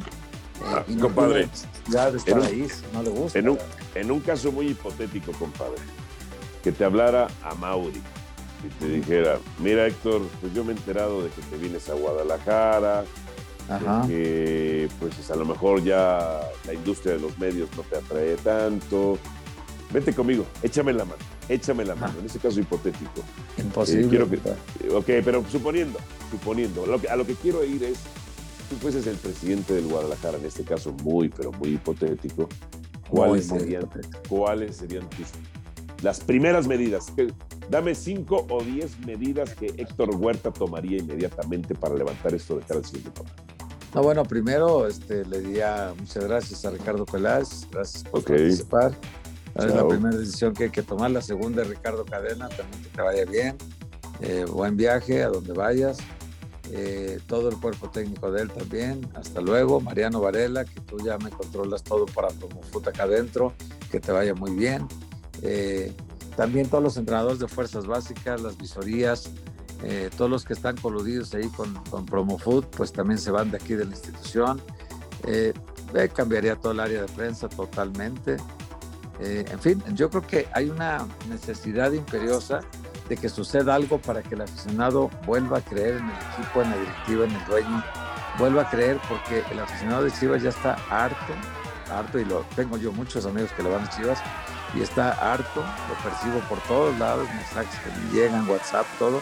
Eh, 0.62 0.64
ah, 0.66 0.86
compadre, 1.02 1.50
ya 1.90 2.12
de 2.12 2.18
estar 2.18 2.42
ahí, 2.42 2.68
no 2.94 3.04
le 3.04 3.10
gusta. 3.10 3.40
En 3.40 3.50
un, 3.50 3.58
en 3.94 4.12
un 4.12 4.20
caso 4.22 4.52
muy 4.52 4.70
hipotético, 4.70 5.32
compadre, 5.34 5.82
que 6.64 6.72
te 6.72 6.86
hablara 6.86 7.28
a 7.44 7.54
Mauri 7.56 8.02
y 8.64 8.68
te 8.80 8.88
dijera, 8.88 9.38
mira 9.60 9.86
Héctor, 9.86 10.22
pues 10.42 10.54
yo 10.54 10.64
me 10.64 10.74
he 10.74 10.76
enterado 10.76 11.24
de 11.24 11.30
que 11.30 11.42
te 11.42 11.58
vienes 11.58 11.90
a 11.90 11.94
Guadalajara, 11.94 13.04
que 14.08 14.90
pues 15.00 15.30
a 15.30 15.36
lo 15.36 15.46
mejor 15.46 15.84
ya 15.84 16.40
la 16.66 16.74
industria 16.74 17.14
de 17.14 17.20
los 17.20 17.38
medios 17.38 17.70
no 17.76 17.84
te 17.84 17.98
atrae 17.98 18.36
tanto. 18.38 19.18
Vete 19.92 20.14
conmigo, 20.14 20.46
échame 20.64 20.94
la 20.94 21.06
mano, 21.06 21.20
échame 21.48 21.86
la 21.86 21.96
mano, 21.96 22.20
en 22.20 22.26
ese 22.26 22.40
caso 22.40 22.60
hipotético. 22.60 23.24
Imposible. 23.58 24.06
Eh, 24.06 24.10
quiero 24.10 24.30
que, 24.30 24.38
ok, 24.90 25.24
pero 25.24 25.44
suponiendo, 25.50 26.00
suponiendo, 26.32 26.86
lo 26.86 27.00
que, 27.00 27.08
a 27.08 27.16
lo 27.16 27.26
que 27.26 27.36
quiero 27.36 27.64
ir 27.64 27.84
es, 27.84 28.00
tú 28.70 28.76
fueses 28.76 29.08
el 29.08 29.18
presidente 29.18 29.74
del 29.74 29.88
Guadalajara, 29.88 30.38
en 30.38 30.46
este 30.46 30.64
caso 30.64 30.92
muy, 31.04 31.30
pero 31.30 31.52
muy 31.54 31.70
hipotético, 31.70 32.50
¿cuáles, 33.10 33.48
serían, 33.48 33.90
¿cuáles 34.30 34.78
serían 34.78 35.10
tus, 35.10 35.28
las 36.02 36.20
primeras 36.20 36.68
medidas? 36.68 37.08
Dame 37.70 37.96
cinco 37.96 38.46
o 38.50 38.64
diez 38.64 39.00
medidas 39.00 39.56
que 39.56 39.68
Héctor 39.78 40.16
Huerta 40.16 40.52
tomaría 40.52 40.98
inmediatamente 40.98 41.74
para 41.74 41.96
levantar 41.96 42.34
esto 42.34 42.56
de 42.56 42.62
cara 42.62 42.80
al 42.80 42.86
siguiente 42.86 43.22
no, 43.96 44.04
bueno, 44.04 44.26
primero 44.26 44.88
este, 44.88 45.24
le 45.24 45.40
diría 45.40 45.94
muchas 45.98 46.26
gracias 46.26 46.66
a 46.66 46.70
Ricardo 46.70 47.06
Peláez, 47.06 47.66
gracias 47.72 48.04
por 48.04 48.26
participar. 48.26 48.94
Es 49.56 49.74
la 49.74 49.88
primera 49.88 50.18
decisión 50.18 50.54
que 50.54 50.66
hay 50.66 50.70
que 50.70 50.84
tomar. 50.84 51.12
La 51.12 51.22
segunda, 51.22 51.64
Ricardo 51.64 52.04
Cadena, 52.04 52.50
también 52.50 52.84
que 52.84 52.90
te 52.90 53.02
vaya 53.02 53.24
bien. 53.24 53.56
Eh, 54.20 54.46
buen 54.52 54.76
viaje 54.76 55.24
a 55.24 55.30
donde 55.30 55.54
vayas. 55.54 56.00
Eh, 56.72 57.20
todo 57.28 57.50
el 57.50 57.58
cuerpo 57.58 57.90
técnico 57.90 58.32
de 58.32 58.44
él 58.44 58.52
también. 58.52 59.08
Hasta 59.14 59.42
luego. 59.42 59.80
Mariano 59.80 60.20
Varela, 60.20 60.66
que 60.66 60.82
tú 60.82 60.98
ya 61.04 61.18
me 61.18 61.30
controlas 61.30 61.84
todo 61.84 62.06
para 62.06 62.30
Promofoot 62.30 62.88
acá 62.88 63.04
adentro. 63.04 63.54
Que 63.92 64.00
te 64.00 64.12
vaya 64.12 64.34
muy 64.34 64.52
bien. 64.52 64.88
Eh, 65.42 65.94
también 66.36 66.68
todos 66.68 66.84
los 66.84 66.98
entrenadores 66.98 67.40
de 67.40 67.48
fuerzas 67.48 67.86
básicas, 67.86 68.42
las 68.42 68.58
visorías, 68.58 69.30
eh, 69.84 70.10
todos 70.18 70.30
los 70.30 70.46
que 70.46 70.54
están 70.54 70.76
coludidos 70.78 71.34
ahí 71.34 71.48
con, 71.50 71.74
con 71.90 72.06
PromoFood, 72.06 72.66
pues 72.66 72.92
también 72.92 73.18
se 73.18 73.32
van 73.32 73.52
de 73.52 73.58
aquí 73.58 73.76
de 73.76 73.86
la 73.86 73.92
institución. 73.92 74.62
Eh, 75.26 75.54
eh, 75.94 76.10
cambiaría 76.14 76.56
todo 76.56 76.72
el 76.74 76.80
área 76.80 77.02
de 77.02 77.08
prensa 77.08 77.48
totalmente. 77.48 78.38
en 79.20 79.60
fin, 79.60 79.82
yo 79.94 80.10
creo 80.10 80.28
que 80.28 80.48
hay 80.52 80.70
una 80.70 81.08
necesidad 81.30 81.94
imperiosa 81.94 82.60
de 83.10 83.18
que 83.18 83.30
suceda 83.30 83.76
algo 83.76 84.00
para 84.00 84.22
que 84.24 84.36
el 84.36 84.42
aficionado 84.42 85.10
vuelva 85.26 85.60
a 85.60 85.62
creer 85.62 85.98
en 85.98 86.10
el 86.10 86.16
equipo, 86.34 86.62
en 86.62 86.70
la 86.72 86.78
directiva, 86.78 87.26
en 87.26 87.32
el 87.32 87.46
dueño, 87.46 87.84
vuelva 88.40 88.64
a 88.64 88.70
creer 88.70 89.00
porque 89.08 89.44
el 89.52 89.60
aficionado 89.60 90.04
de 90.04 90.12
Chivas 90.12 90.42
ya 90.42 90.50
está 90.50 90.76
harto, 90.90 91.34
harto, 91.92 92.20
y 92.20 92.26
lo 92.26 92.46
tengo 92.56 92.78
yo 92.78 92.92
muchos 92.92 93.26
amigos 93.26 93.52
que 93.52 93.64
le 93.64 93.70
van 93.70 93.86
a 93.86 93.90
Chivas, 93.90 94.20
y 94.74 94.82
está 94.82 95.12
harto, 95.12 95.62
lo 95.62 96.10
percibo 96.10 96.40
por 96.50 96.60
todos 96.62 96.98
lados, 96.98 97.28
mensajes 97.30 97.80
que 97.80 97.92
me 97.92 98.14
llegan, 98.14 98.50
WhatsApp, 98.50 98.86
todo, 98.98 99.22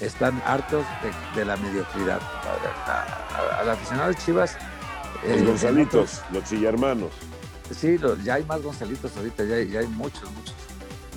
están 0.00 0.40
hartos 0.46 0.84
de, 1.34 1.44
la 1.44 1.56
mediocridad. 1.56 2.20
Al 3.58 3.70
aficionado 3.70 4.10
de 4.10 4.14
Chivas. 4.16 4.56
Los 5.26 5.40
eh, 5.40 5.44
Gonzalitos, 5.44 6.22
los 6.32 6.44
chillermanos. 6.44 7.10
Sí, 7.74 7.98
ya 8.24 8.34
hay 8.34 8.44
más 8.44 8.62
Gonzalitos 8.62 9.16
ahorita, 9.16 9.44
ya 9.44 9.56
hay, 9.56 9.86
muchos, 9.88 10.30
muchos. 10.32 10.54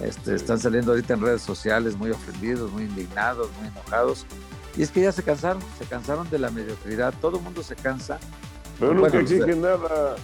Este, 0.04 0.36
están 0.36 0.60
saliendo 0.60 0.92
ahorita 0.92 1.14
en 1.14 1.22
redes 1.22 1.42
sociales 1.42 1.96
muy 1.96 2.12
ofendidos, 2.12 2.72
muy 2.72 2.84
indignados, 2.84 3.50
muy 3.60 3.68
enojados. 3.68 4.26
Y 4.76 4.84
es 4.84 4.92
que 4.92 5.02
ya 5.02 5.12
se 5.12 5.24
cansaron, 5.24 5.62
se 5.78 5.86
cansaron 5.86 6.30
de 6.30 6.40
la 6.40 6.50
mediocridad. 6.50 7.14
Todo 7.22 7.38
el 7.38 7.44
mundo 7.44 7.62
se 7.62 7.76
cansa. 7.76 8.20
Pero 8.80 8.94
nunca 8.94 9.20
exigen 9.20 9.62
nada. 9.62 10.16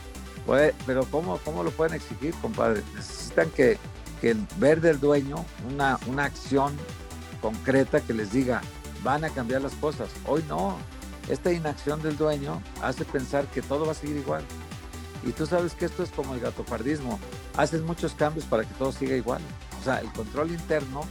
pero 0.86 1.05
¿cómo, 1.12 1.38
¿cómo 1.43 1.63
lo 1.63 1.72
pueden 1.72 1.93
exigir, 1.93 2.34
compadre? 2.41 2.81
Necesitan 2.96 3.50
que, 3.51 3.77
que 4.22 4.36
ver 4.57 4.81
del 4.81 5.00
dueño 5.00 5.46
una, 5.69 6.00
una 6.07 6.24
acción 6.24 6.74
concreta 7.41 8.01
que 8.01 8.13
les 8.13 8.31
diga, 8.31 8.62
van 9.03 9.24
a 9.25 9.29
cambiar 9.29 9.62
las 9.62 9.74
cosas. 9.74 10.10
Hoy 10.25 10.43
no. 10.48 10.77
Esta 11.29 11.51
inacción 11.51 12.01
del 12.01 12.15
dueño 12.17 12.62
hace 12.81 13.03
pensar 13.03 13.46
que 13.48 13.62
todo 13.62 13.86
va 13.86 13.91
a 13.91 13.96
seguir 13.96 14.15
igual. 14.15 14.43
Y 15.25 15.34
tú 15.34 15.46
sabes 15.46 15.74
que 15.74 15.86
esto 15.86 16.03
es 16.03 16.10
como 16.10 16.34
el 16.34 16.39
gatopardismo. 16.39 17.19
Haces 17.57 17.81
muchos 17.81 18.13
cambios 18.13 18.46
para 18.46 18.63
que 18.63 18.74
todo 18.75 18.93
siga 18.93 19.15
igual. 19.15 19.41
Sea, 19.88 20.00
el 20.00 20.12
control 20.12 20.51
interno 20.51 21.01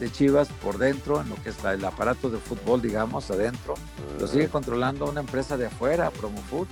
de 0.00 0.10
Chivas 0.10 0.48
por 0.60 0.78
dentro, 0.78 1.20
en 1.20 1.28
lo 1.28 1.36
que 1.36 1.50
está 1.50 1.74
el 1.74 1.84
aparato 1.84 2.28
de 2.28 2.38
fútbol, 2.38 2.82
digamos, 2.82 3.30
adentro, 3.30 3.74
lo 4.18 4.26
sigue 4.26 4.48
controlando 4.48 5.08
una 5.08 5.20
empresa 5.20 5.56
de 5.56 5.66
afuera, 5.66 6.10
Promofood, 6.10 6.66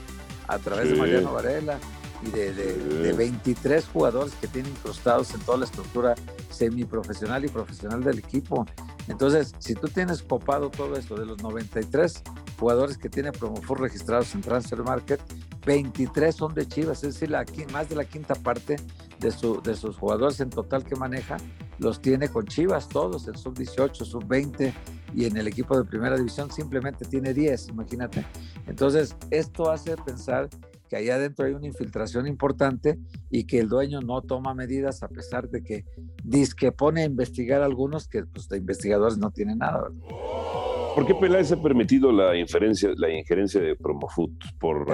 a 0.49 0.59
través 0.59 0.91
de 0.91 0.97
Mariano 0.97 1.33
Varela 1.33 1.79
y 2.27 2.31
de, 2.31 2.53
de, 2.53 3.13
23 3.13 3.87
jugadores 3.87 4.35
que 4.41 4.49
tienen 4.49 4.73
incrustados 4.73 5.33
en 5.33 5.43
toda 5.43 5.59
la 5.59 5.65
estructura 5.67 6.17
semiprofesional 6.51 7.45
y 7.45 7.49
profesional 7.49 8.03
del 8.03 8.19
equipo. 8.19 8.67
Entonces, 9.07 9.55
si 9.61 9.77
tú 9.77 9.87
tienes 9.87 10.25
copado 10.25 10.71
todo 10.71 10.97
esto 10.97 11.15
de 11.15 11.25
los 11.25 11.41
93 11.41 12.21
jugadores 12.59 12.99
que 12.99 13.09
tiene 13.09 13.31
Promofur 13.31 13.81
registrados 13.81 14.35
en 14.35 14.41
Transfer 14.41 14.83
Market, 14.83 15.21
23 15.65 16.35
son 16.35 16.53
de 16.53 16.67
Chivas, 16.67 17.05
es 17.05 17.15
decir, 17.15 17.31
la, 17.31 17.45
más 17.73 17.89
de 17.89 17.95
la 17.95 18.05
quinta 18.05 18.35
parte 18.35 18.77
de, 19.19 19.31
su, 19.31 19.61
de 19.63 19.75
sus 19.75 19.97
jugadores 19.97 20.41
en 20.41 20.51
total 20.51 20.85
que 20.85 20.97
maneja 20.97 21.37
los 21.79 22.01
tiene 22.01 22.29
con 22.29 22.47
Chivas, 22.47 22.89
todos, 22.89 23.27
en 23.29 23.37
sub-18, 23.37 24.05
sub-20 24.05 24.73
y 25.15 25.27
en 25.27 25.37
el 25.37 25.47
equipo 25.47 25.77
de 25.77 25.85
primera 25.85 26.17
división 26.17 26.51
simplemente 26.51 27.05
tiene 27.05 27.35
10, 27.35 27.69
imagínate. 27.69 28.25
Entonces, 28.67 29.17
esto 29.31 29.71
hace 29.71 29.97
pensar 29.97 30.49
que 30.89 30.97
ahí 30.97 31.09
adentro 31.09 31.47
hay 31.47 31.55
una 31.55 31.67
infiltración 31.67 32.27
importante 32.27 32.99
y 33.31 33.45
que 33.45 33.59
el 33.59 33.69
dueño 33.69 34.01
no 34.01 34.23
toma 34.23 34.55
medidas 34.55 35.03
a 35.03 35.09
pesar 35.09 35.49
de 35.49 35.63
que 35.63 35.85
dice 36.23 36.55
que 36.57 36.73
pone 36.73 37.03
a 37.03 37.05
investigar 37.07 37.63
a 37.63 37.65
algunos 37.65 38.09
que 38.09 38.25
pues, 38.25 38.49
de 38.49 38.59
investigadores 38.59 39.19
no 39.19 39.31
tienen 39.31 39.59
nada. 39.59 39.91
¿Por 40.95 41.07
qué 41.07 41.15
Peláez 41.15 41.51
ha 41.51 41.61
permitido 41.61 42.13
la 42.13 42.37
injerencia, 42.37 42.91
la 42.97 43.11
injerencia 43.11 43.61
de 43.61 43.75
Promofood? 43.75 44.31
¿Por 44.61 44.87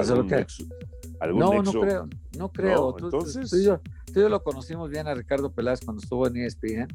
algún, 1.20 1.40
no, 1.40 1.62
no 1.62 1.72
creo, 1.72 2.08
no 2.38 2.50
creo. 2.50 2.96
entonces... 2.98 3.50
Tú, 3.50 3.78
tú, 4.12 4.28
lo 4.28 4.42
conocimos 4.42 4.90
bien 4.90 5.06
a 5.08 5.14
Ricardo 5.14 5.52
Peláez 5.52 5.80
cuando 5.84 6.02
estuvo 6.02 6.26
en 6.26 6.36
ESPN 6.36 6.88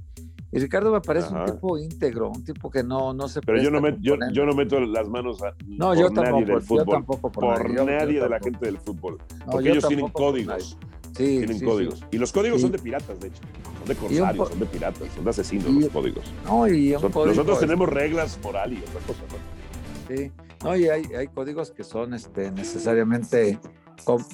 y 0.56 0.60
Ricardo 0.60 0.90
me 0.92 1.02
parece 1.02 1.34
un 1.34 1.44
tipo 1.44 1.78
íntegro, 1.78 2.30
un 2.30 2.44
tipo 2.44 2.72
que 2.72 2.82
no, 2.82 3.14
no 3.14 3.28
se 3.28 3.42
Pero 3.42 3.62
yo 3.62 3.70
no, 3.70 3.82
yo, 4.00 4.16
yo, 4.32 4.46
no 4.46 4.54
meto 4.54 4.80
las 4.80 5.06
manos 5.06 5.44
a, 5.44 5.54
no, 5.68 5.88
por 5.88 5.98
yo 5.98 6.06
tampoco, 6.12 6.32
nadie 6.32 6.46
del 6.46 6.62
fútbol. 6.62 6.86
Yo 6.86 6.92
tampoco 6.92 7.32
por, 7.32 7.70
nadie, 7.86 8.22
de 8.22 8.30
la 8.30 8.40
gente 8.40 8.66
del 8.66 8.78
fútbol. 8.78 9.18
porque 9.52 9.72
ellos 9.72 9.86
tienen 9.86 10.08
códigos. 10.08 10.78
Sí, 11.14 11.40
tienen 11.40 11.60
códigos. 11.60 12.06
Y 12.10 12.18
los 12.18 12.32
códigos 12.32 12.62
son 12.62 12.72
de 12.72 12.80
piratas, 12.80 13.20
de 13.20 13.28
hecho. 13.28 13.42
Son 13.80 13.88
de 13.88 13.96
corsarios, 13.96 14.50
son 14.50 14.60
de 14.60 14.66
piratas, 14.66 15.08
son 15.14 15.24
de 15.26 15.30
asesinos 15.30 15.66
los 15.66 15.90
códigos. 15.90 16.34
No, 16.46 16.68
y 16.70 16.92
nosotros 16.92 17.60
tenemos 17.60 17.90
reglas 17.90 18.40
morales 18.42 18.80
y 18.80 20.14
¿no? 20.14 20.16
Sí. 20.16 20.32
No, 20.64 20.78
y 20.78 20.88
hay, 20.88 21.04
hay 21.18 21.28
códigos 21.28 21.72
que 21.72 21.84
son 21.84 22.14
este, 22.14 22.52
necesariamente 22.52 23.60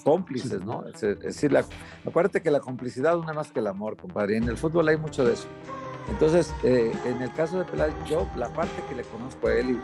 cómplices, 0.04 0.64
¿no? 0.64 0.84
Es, 0.88 1.02
decir, 1.02 1.52
la, 1.52 1.66
acuérdate 2.06 2.42
que 2.42 2.52
la 2.52 2.60
complicidad 2.60 3.18
una 3.18 3.34
más 3.34 3.52
que 3.52 3.60
el 3.60 3.68
amor, 3.68 3.98
compadre. 3.98 4.36
Y 4.36 4.38
en 4.38 4.50
el 4.50 4.58
fútbol 4.58 4.88
hay 4.88 4.98
mucho 4.98 5.26
de 5.26 5.34
eso. 5.34 5.48
Entonces, 6.10 6.54
eh, 6.64 6.92
en 7.06 7.22
el 7.22 7.32
caso 7.34 7.60
de 7.60 7.66
Peláez, 7.66 7.94
yo 8.10 8.28
la 8.36 8.52
parte 8.52 8.84
que 8.90 8.96
le 8.96 9.04
conozco 9.04 9.48
a 9.48 9.54
él 9.54 9.80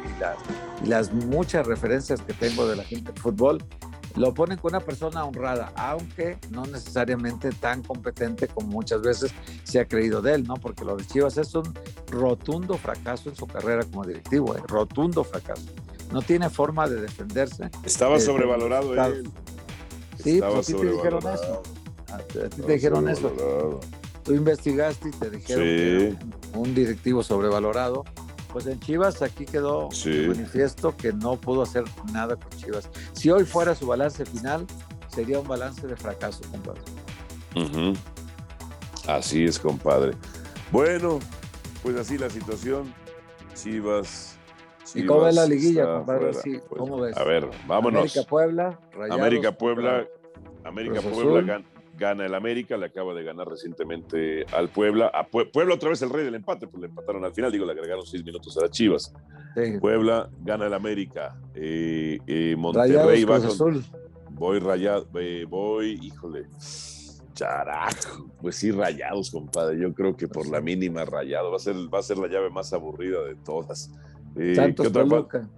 y, 0.83 0.87
las, 0.87 1.13
muchas 1.13 1.65
referencias 1.65 2.21
que 2.21 2.33
tengo 2.33 2.67
de 2.67 2.75
la 2.75 2.83
gente 2.83 3.11
de 3.11 3.19
fútbol, 3.19 3.63
lo 4.15 4.33
ponen 4.33 4.57
con 4.57 4.73
una 4.73 4.79
persona 4.79 5.23
honrada, 5.23 5.71
aunque 5.75 6.39
no 6.49 6.65
necesariamente 6.65 7.51
tan 7.51 7.83
competente 7.83 8.47
como 8.47 8.67
muchas 8.67 9.01
veces 9.01 9.31
se 9.63 9.79
ha 9.79 9.85
creído 9.85 10.23
de 10.23 10.33
él, 10.33 10.43
¿no? 10.43 10.55
Porque 10.55 10.83
lo 10.83 10.97
de 10.97 11.05
Chivas 11.05 11.37
es 11.37 11.53
un 11.53 11.71
rotundo 12.09 12.77
fracaso 12.77 13.29
en 13.29 13.35
su 13.35 13.45
carrera 13.45 13.83
como 13.83 14.03
directivo, 14.05 14.55
¿eh? 14.55 14.61
rotundo 14.67 15.23
fracaso. 15.23 15.67
No 16.11 16.21
tiene 16.21 16.49
forma 16.49 16.87
de 16.87 17.01
defenderse. 17.01 17.69
Estaba 17.83 18.19
sobrevalorado 18.19 18.93
él. 19.07 19.29
Sí, 20.31 20.41
pues 20.41 20.55
a 20.55 20.61
ti 20.61 20.73
te 20.73 20.91
dijeron 20.91 21.23
eso. 21.33 21.63
A 22.11 22.17
ti 22.19 22.61
te 22.61 22.73
dijeron 22.73 23.09
eso 23.09 23.79
tú 24.27 24.33
investigaste 24.33 25.07
y 25.07 25.11
te 25.11 25.29
dijeron 25.29 25.63
que 25.63 26.15
un 26.53 26.75
directivo 26.75 27.23
sobrevalorado. 27.23 28.03
Pues 28.51 28.67
en 28.67 28.79
Chivas 28.79 29.21
aquí 29.21 29.45
quedó 29.45 29.89
manifiesto 30.27 30.95
que 30.95 31.13
no 31.13 31.39
pudo 31.39 31.61
hacer 31.61 31.85
nada 32.11 32.35
con 32.35 32.49
Chivas. 32.57 32.89
Si 33.13 33.29
hoy 33.29 33.45
fuera 33.45 33.73
su 33.73 33.87
balance 33.87 34.25
final, 34.25 34.65
sería 35.07 35.39
un 35.39 35.47
balance 35.47 35.85
de 35.87 35.95
fracaso, 35.95 36.41
compadre. 36.51 36.81
Así 39.07 39.45
es, 39.45 39.59
compadre. 39.59 40.11
Bueno, 40.71 41.19
pues 41.83 41.95
así 41.95 42.17
la 42.17 42.29
situación. 42.29 42.93
Chivas. 43.53 44.37
¿Y 44.93 45.05
cómo 45.05 45.21
ves 45.21 45.35
la 45.35 45.45
liguilla, 45.45 45.85
compadre? 45.85 46.33
Sí, 46.33 46.59
¿Cómo 46.69 46.99
ves? 46.99 47.15
A 47.17 47.23
ver, 47.23 47.49
vámonos. 47.67 47.99
América 47.99 48.23
Puebla, 48.23 48.79
América 49.09 49.51
Puebla, 49.51 50.07
América 50.63 51.01
Puebla 51.01 51.63
gana 51.97 52.25
el 52.25 52.35
América, 52.35 52.77
le 52.77 52.85
acaba 52.85 53.13
de 53.13 53.23
ganar 53.23 53.47
recientemente 53.47 54.45
al 54.53 54.69
Puebla. 54.69 55.11
A 55.13 55.25
Puebla 55.27 55.73
otra 55.73 55.89
vez 55.89 56.01
el 56.01 56.09
rey 56.09 56.23
del 56.23 56.35
empate, 56.35 56.67
pues 56.67 56.81
le 56.81 56.87
empataron 56.87 57.25
al 57.25 57.33
final, 57.33 57.51
digo, 57.51 57.65
le 57.65 57.71
agregaron 57.71 58.05
seis 58.05 58.23
minutos 58.23 58.57
a 58.57 58.61
las 58.61 58.71
Chivas. 58.71 59.13
Puebla 59.81 60.29
gana 60.43 60.67
el 60.67 60.73
América. 60.73 61.35
Eh, 61.55 62.19
eh, 62.27 62.55
Monterrey 62.57 63.23
va 63.23 63.39
con, 63.39 63.83
Voy 64.31 64.59
rayado, 64.59 65.07
voy, 65.49 65.99
híjole. 66.01 66.45
Charajo, 67.33 68.29
pues 68.41 68.55
sí, 68.55 68.71
rayados, 68.71 69.31
compadre. 69.31 69.79
Yo 69.79 69.93
creo 69.93 70.15
que 70.15 70.27
por 70.27 70.47
la 70.47 70.61
mínima 70.61 71.05
rayado. 71.05 71.51
Va 71.51 71.57
a 71.57 71.59
ser, 71.59 71.75
va 71.91 71.99
a 71.99 72.03
ser 72.03 72.17
la 72.17 72.27
llave 72.27 72.49
más 72.49 72.73
aburrida 72.73 73.23
de 73.23 73.35
todas. 73.35 73.91
Eh, 74.35 74.55
Santos 74.55 74.91
Toluca. 74.91 75.49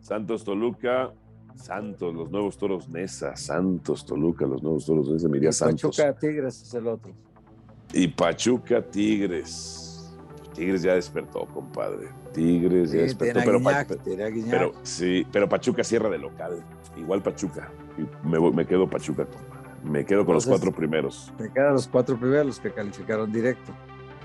Santos 0.00 0.44
Toluca. 0.44 1.12
Santos, 1.54 2.14
los 2.14 2.30
nuevos 2.30 2.58
toros 2.58 2.88
Nesa. 2.88 3.36
Santos 3.36 4.04
Toluca, 4.04 4.46
los 4.46 4.62
nuevos 4.62 4.84
toros 4.86 5.08
Nesa. 5.08 5.28
Miría 5.28 5.52
Santos. 5.52 5.96
Pachuca 5.96 6.18
Tigres 6.18 6.62
es 6.62 6.74
el 6.74 6.86
otro. 6.86 7.12
Y 7.92 8.08
Pachuca 8.08 8.82
Tigres. 8.82 10.12
Tigres 10.54 10.82
ya 10.82 10.94
despertó, 10.94 11.46
compadre. 11.46 12.08
Tigres 12.32 12.92
ya 12.92 13.02
despertó. 13.02 13.40
Pero, 13.44 13.60
pero, 14.50 14.72
sí, 14.82 15.26
pero 15.32 15.48
Pachuca 15.48 15.82
cierra 15.82 16.08
de 16.08 16.18
local. 16.18 16.64
Igual 16.96 17.22
Pachuca. 17.22 17.70
Me, 18.22 18.38
me 18.38 18.66
quedo 18.66 18.88
Pachuca, 18.88 19.26
compadre. 19.26 19.54
Me 19.84 20.04
quedo 20.04 20.24
con 20.24 20.34
los 20.34 20.46
cuatro 20.46 20.72
primeros. 20.72 21.32
Me 21.38 21.52
quedan 21.52 21.74
los 21.74 21.86
cuatro 21.86 22.18
primeros, 22.18 22.46
los 22.46 22.60
que 22.60 22.72
calificaron 22.72 23.30
directo. 23.30 23.72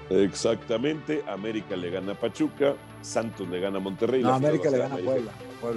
Exactamente. 0.10 1.24
América 1.28 1.76
le 1.76 1.92
gana 1.92 2.14
a 2.14 2.16
Pachuca, 2.16 2.76
Santos 3.02 3.48
le 3.50 3.60
gana 3.60 3.78
a 3.78 3.82
Monterrey. 3.82 4.24
No, 4.24 4.34
América 4.34 4.70
le 4.70 4.78
gana 4.78 4.96
a 4.96 4.98
Puebla. 4.98 5.32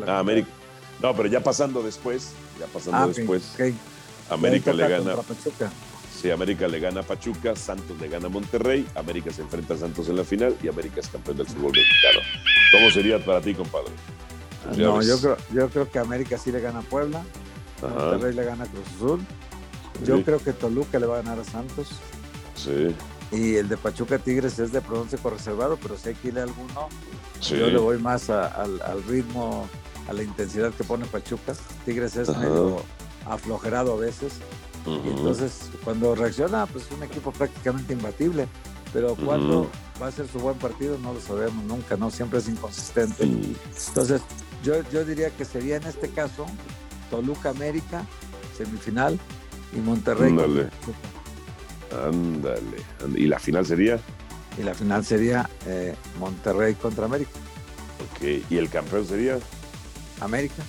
Ah, 0.07 0.21
América. 0.21 0.49
No, 1.03 1.15
pero 1.15 1.29
ya 1.29 1.43
pasando 1.43 1.83
después, 1.83 2.33
ya 2.59 2.67
pasando 2.67 2.99
ah, 2.99 3.07
después, 3.09 3.55
América 4.31 4.73
le 4.73 4.89
gana. 4.89 5.17
Pachuca. 5.17 5.71
Sí, 6.15 6.31
América 6.31 6.69
le 6.69 6.79
gana 6.79 7.01
a 7.01 7.03
Pachuca, 7.03 7.57
Santos 7.57 7.99
le 8.01 8.09
gana 8.09 8.27
a 8.27 8.31
Monterrey, 8.31 8.87
América 8.95 9.33
se 9.33 9.43
enfrenta 9.43 9.75
a 9.75 9.79
Santos 9.79 10.09
en 10.09 10.17
la 10.17 10.25
final 10.25 10.57
y 10.63 10.69
América 10.69 11.01
es 11.01 11.09
campeón 11.09 11.39
del 11.39 11.47
fútbol 11.47 11.73
mexicano. 11.73 12.21
¿Cómo 12.73 12.91
sería 12.91 13.25
para 13.25 13.41
ti, 13.41 13.55
compadre? 13.55 13.91
Pues 14.65 14.79
no, 14.79 15.03
yo 15.03 15.19
creo, 15.19 15.37
yo 15.53 15.69
creo 15.69 15.91
que 15.91 15.99
América 15.99 16.39
sí 16.39 16.53
le 16.53 16.61
gana 16.61 16.79
a 16.79 16.83
Puebla, 16.83 17.25
Monterrey 17.81 18.35
le 18.35 18.45
gana 18.45 18.65
a 18.65 18.67
Cruz 18.69 18.87
Azul, 18.95 19.27
yo 20.05 20.23
creo 20.23 20.39
que 20.39 20.53
Toluca 20.53 21.01
le 21.01 21.07
va 21.07 21.19
a 21.19 21.23
ganar 21.23 21.41
a 21.41 21.45
Santos. 21.45 21.89
Sí. 22.55 22.95
Y 23.33 23.57
el 23.57 23.69
de 23.69 23.77
Pachuca 23.77 24.19
Tigres 24.19 24.59
es 24.59 24.73
de 24.73 24.81
pronóstico 24.81 25.31
reservado, 25.31 25.79
pero 25.83 25.97
si 25.97 26.11
hay 26.11 26.15
que 26.15 26.29
irle 26.29 26.41
a 26.41 26.45
alguno, 26.45 26.89
yo 27.41 27.67
le 27.67 27.79
voy 27.79 27.99
más 27.99 28.31
al, 28.31 29.03
ritmo, 29.09 29.69
a 30.09 30.13
la 30.13 30.23
intensidad 30.23 30.73
que 30.73 30.85
pone 30.85 31.05
Pachuca. 31.07 31.55
Tigres 31.85 32.17
es 32.17 32.29
medio 32.37 32.83
aflojerado 33.27 33.95
a 33.95 33.97
veces. 33.97 34.35
Y 34.87 35.09
entonces, 35.09 35.71
cuando 35.85 36.15
reacciona, 36.15 36.67
pues 36.67 36.87
es 36.87 36.93
un 36.93 37.03
equipo 37.05 37.33
prácticamente 37.33 37.93
imbatible. 37.93 38.49
Pero 38.93 39.15
cuando 39.15 39.71
va 40.01 40.09
a 40.09 40.13
ser 40.13 40.29
su 40.29 40.39
buen 40.39 40.59
partido, 40.59 40.99
no 40.99 41.15
lo 41.15 41.21
sabemos 41.21 41.65
nunca, 41.65 41.97
¿no? 41.97 42.11
Siempre 42.11 42.41
es 42.41 42.49
inconsistente. 42.49 43.25
Entonces, 43.25 44.21
yo, 44.63 44.75
yo 44.91 45.05
diría 45.05 45.31
que 45.31 45.45
sería 45.45 45.77
en 45.77 45.85
este 45.85 46.11
caso 46.11 46.47
Toluca 47.11 47.51
América, 47.51 48.05
semifinal, 48.57 49.19
y 49.75 49.81
Monterrey. 49.81 50.31
Ándale. 50.31 50.69
Ándale. 52.07 52.77
¿Y 53.15 53.27
la 53.27 53.39
final 53.39 53.67
sería? 53.67 54.01
Y 54.59 54.63
la 54.63 54.75
final 54.75 55.05
sería 55.05 55.49
eh, 55.67 55.95
Monterrey 56.19 56.75
contra 56.75 57.07
América. 57.07 57.31
Ok. 58.17 58.45
¿Y 58.51 58.57
el 58.57 58.69
campeón 58.69 59.07
sería? 59.07 59.39
América. 60.25 60.63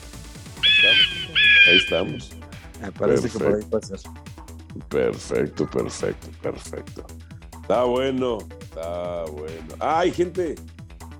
Ahí 1.67 1.77
estamos. 1.77 2.31
Me 2.81 2.91
parece 2.91 3.29
que 3.29 3.39
por 3.39 3.55
ahí 3.55 3.63
puede 3.63 3.86
ser. 3.86 4.00
Perfecto, 4.89 5.69
perfecto, 5.69 6.27
perfecto. 6.41 7.05
Está 7.62 7.83
bueno, 7.83 8.39
está 8.62 9.24
bueno. 9.25 9.75
Ah, 9.79 10.00
hay 10.00 10.12
gente, 10.12 10.55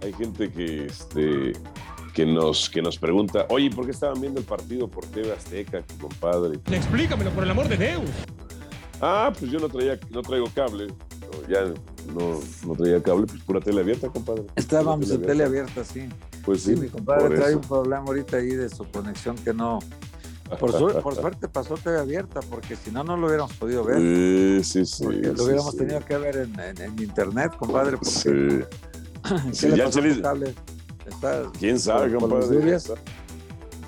hay 0.02 0.14
gente 0.14 0.52
que 0.52 0.88
este 0.88 1.54
que 2.14 2.26
nos, 2.26 2.70
que 2.70 2.82
nos 2.82 2.98
pregunta, 2.98 3.46
oye, 3.50 3.72
¿por 3.72 3.86
qué 3.86 3.92
estaban 3.92 4.22
viendo 4.22 4.40
el 4.40 4.46
partido 4.46 4.88
por 4.88 5.06
TV 5.06 5.32
Azteca, 5.32 5.84
compadre? 6.00 6.60
Explícamelo, 6.72 7.32
por 7.32 7.44
el 7.44 7.50
amor 7.50 7.68
de 7.68 7.78
Dios. 7.78 8.02
Ah, 9.02 9.34
pues 9.38 9.52
yo 9.52 9.60
no 9.60 9.68
traía, 9.68 10.00
no 10.12 10.22
traigo 10.22 10.48
cable, 10.54 10.88
ya 11.50 11.74
no, 12.14 12.40
no 12.66 12.76
traía 12.76 13.02
cable, 13.02 13.26
pues 13.26 13.42
pura 13.42 13.60
tele 13.60 13.82
abierta, 13.82 14.10
compadre. 14.10 14.44
Estábamos 14.56 15.10
en 15.10 15.22
tele 15.24 15.44
abierta, 15.44 15.84
sí. 15.84 16.08
Pues 16.44 16.64
sí. 16.64 16.76
mi 16.76 16.88
compadre 16.88 17.36
trae 17.36 17.56
un 17.56 17.62
problema 17.62 18.04
ahorita 18.06 18.38
ahí 18.38 18.50
de 18.50 18.70
su 18.70 18.86
conexión 18.86 19.36
que 19.38 19.54
no. 19.54 19.80
Por, 20.60 21.02
por 21.02 21.16
suerte 21.16 21.48
pasó 21.48 21.76
TV 21.76 21.98
abierta, 21.98 22.42
porque 22.42 22.76
si 22.76 22.92
no, 22.92 23.04
no 23.04 23.18
lo 23.18 23.28
hubiéramos 23.28 23.54
podido 23.54 23.84
ver. 23.84 23.98
Sí, 24.64 24.64
sí, 24.64 24.86
sí. 24.86 25.04
lo 25.04 25.44
hubiéramos 25.44 25.76
tenido 25.76 26.04
que 26.06 26.18
ver 26.18 26.36
en, 26.38 26.60
en, 26.60 27.00
internet, 27.02 27.54
compadre. 27.58 27.98
Porque, 27.98 28.66
sí. 29.52 29.52
sí 29.54 29.70
ya 29.76 29.90
cable? 30.22 30.54
¿Quién 31.58 31.80
sabe, 31.80 32.14
compadre? 32.14 32.78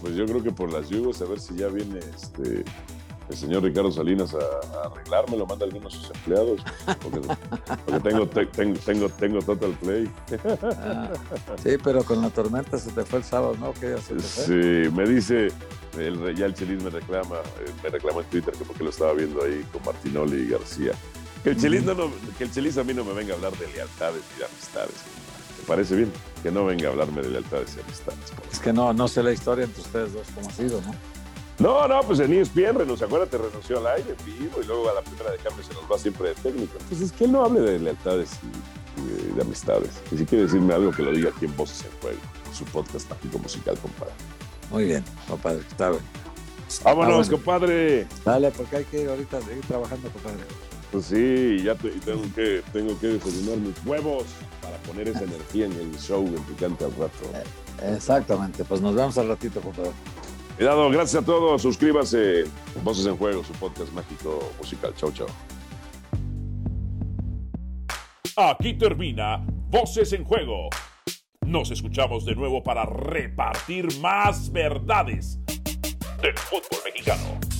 Pues 0.01 0.15
yo 0.15 0.25
creo 0.25 0.43
que 0.43 0.51
por 0.51 0.71
las 0.71 0.89
lluvias, 0.89 1.21
a 1.21 1.25
ver 1.25 1.39
si 1.39 1.55
ya 1.55 1.67
viene 1.67 1.99
este 1.99 2.63
el 3.29 3.35
señor 3.35 3.63
Ricardo 3.63 3.91
Salinas 3.91 4.33
a, 4.33 4.87
arreglarme, 4.87 5.37
lo 5.37 5.45
manda 5.45 5.65
algunos 5.65 5.93
de 5.93 5.99
sus 5.99 6.09
empleados, 6.15 6.61
porque, 7.01 7.21
tengo, 8.03 8.27
tengo, 8.27 9.09
tengo, 9.09 9.41
Total 9.41 9.71
Play. 9.81 10.11
Ah, 10.63 11.11
sí, 11.61 11.77
pero 11.83 12.03
con 12.03 12.21
la 12.21 12.29
tormenta 12.29 12.77
se 12.77 12.91
te 12.91 13.03
fue 13.03 13.19
el 13.19 13.25
sábado, 13.25 13.55
¿no? 13.59 13.73
¿Qué 13.73 13.95
sí, 14.21 14.89
me 14.93 15.07
dice, 15.07 15.49
el, 15.97 16.35
ya 16.35 16.45
el 16.45 16.53
Chelis 16.53 16.83
me 16.83 16.89
reclama, 16.89 17.37
eh, 17.37 17.71
me 17.83 17.89
reclama 17.89 18.21
en 18.21 18.27
Twitter 18.27 18.53
que 18.53 18.65
porque 18.65 18.83
lo 18.83 18.89
estaba 18.89 19.13
viendo 19.13 19.43
ahí 19.43 19.65
con 19.71 19.83
Martinoli 19.83 20.43
y 20.43 20.49
García. 20.49 20.91
Que 21.43 21.51
el, 21.51 21.57
Chelis 21.57 21.83
no, 21.83 21.95
que 22.37 22.43
el 22.43 22.51
Chelis 22.51 22.77
a 22.77 22.83
mí 22.83 22.93
no 22.93 23.03
me 23.03 23.13
venga 23.13 23.33
a 23.33 23.35
hablar 23.37 23.53
de 23.53 23.67
lealtades 23.67 24.23
y 24.35 24.39
de 24.39 24.45
amistades 24.45 25.15
parece 25.65 25.95
bien 25.95 26.11
que 26.43 26.51
no 26.51 26.65
venga 26.65 26.87
a 26.87 26.91
hablarme 26.91 27.21
de 27.21 27.29
lealtades 27.29 27.75
y 27.75 27.81
amistades. 27.81 28.19
Es 28.51 28.59
que 28.59 28.71
no, 28.71 28.93
no 28.93 29.07
sé 29.07 29.23
la 29.23 29.31
historia 29.31 29.65
entre 29.65 29.81
ustedes 29.81 30.13
dos 30.13 30.27
cómo 30.33 30.47
ha 30.47 30.53
sido, 30.53 30.81
¿no? 30.81 30.93
No, 31.57 31.87
no, 31.87 32.01
pues 32.01 32.19
en 32.19 32.33
ESPN 32.33 32.79
renunció, 32.79 33.07
acuérdate, 33.07 33.37
renunció 33.37 33.77
al 33.77 33.87
aire 33.87 34.15
vivo 34.25 34.61
y 34.61 34.65
luego 34.65 34.89
a 34.89 34.93
la 34.93 35.01
primera 35.01 35.31
de 35.31 35.37
cambio 35.37 35.63
se 35.63 35.73
nos 35.73 35.83
va 35.89 35.97
siempre 35.97 36.29
de 36.29 36.35
técnico. 36.35 36.73
Entonces, 36.81 37.11
que 37.13 37.23
él 37.23 37.31
no 37.31 37.45
hable 37.45 37.61
de 37.61 37.79
lealtades 37.79 38.31
y, 38.97 39.33
de, 39.35 39.41
amistades. 39.41 39.91
Y 40.11 40.17
si 40.17 40.25
quiere 40.25 40.45
decirme 40.45 40.73
algo, 40.73 40.91
que 40.91 41.01
lo 41.01 41.11
diga 41.11 41.29
aquí 41.29 41.45
en 41.45 41.55
Voces 41.55 41.85
en 41.85 42.01
Juego, 42.01 42.19
su 42.53 42.65
podcast 42.65 43.09
mágico 43.09 43.39
musical, 43.39 43.77
compadre. 43.79 44.13
Muy 44.69 44.85
bien, 44.85 45.03
compadre, 45.29 45.59
está 45.59 45.91
bien. 45.91 46.01
Vámonos, 46.83 47.29
compadre. 47.29 48.07
Dale, 48.25 48.51
porque 48.51 48.77
hay 48.77 48.83
que 48.85 49.03
ir 49.03 49.09
ahorita 49.09 49.37
a 49.37 49.41
seguir 49.41 49.65
trabajando, 49.65 50.09
compadre. 50.09 50.43
Pues 50.91 51.05
sí, 51.05 51.61
ya 51.63 51.75
tengo 51.75 52.23
que, 52.35 52.63
tengo 52.73 52.99
que 52.99 53.07
desayunar 53.07 53.57
mis 53.57 53.85
huevos 53.85 54.25
para 54.61 54.77
poner 54.79 55.07
esa 55.07 55.23
energía 55.23 55.67
en 55.67 55.73
el 55.73 55.97
show 55.99 56.25
en 56.25 56.43
picante 56.43 56.85
al 56.85 56.91
rato. 56.91 57.29
Eh, 57.33 57.95
exactamente, 57.95 58.63
pues 58.65 58.81
nos 58.81 58.93
vemos 58.93 59.17
al 59.17 59.29
ratito, 59.29 59.61
compadre. 59.61 59.91
Cuidado, 60.57 60.89
gracias 60.89 61.21
a 61.21 61.25
todos. 61.25 61.61
Suscríbase. 61.61 62.45
Voces 62.83 63.05
en 63.05 63.17
Juego, 63.17 63.43
su 63.43 63.53
podcast 63.53 63.91
mágico 63.91 64.51
musical. 64.57 64.93
Chau, 64.95 65.11
chau. 65.11 65.27
Aquí 68.37 68.73
termina 68.73 69.45
Voces 69.69 70.13
en 70.13 70.23
Juego. 70.23 70.69
Nos 71.45 71.71
escuchamos 71.71 72.25
de 72.25 72.35
nuevo 72.35 72.63
para 72.63 72.85
repartir 72.85 73.87
más 73.99 74.51
verdades 74.51 75.39
del 76.21 76.37
fútbol 76.37 76.79
mexicano. 76.85 77.54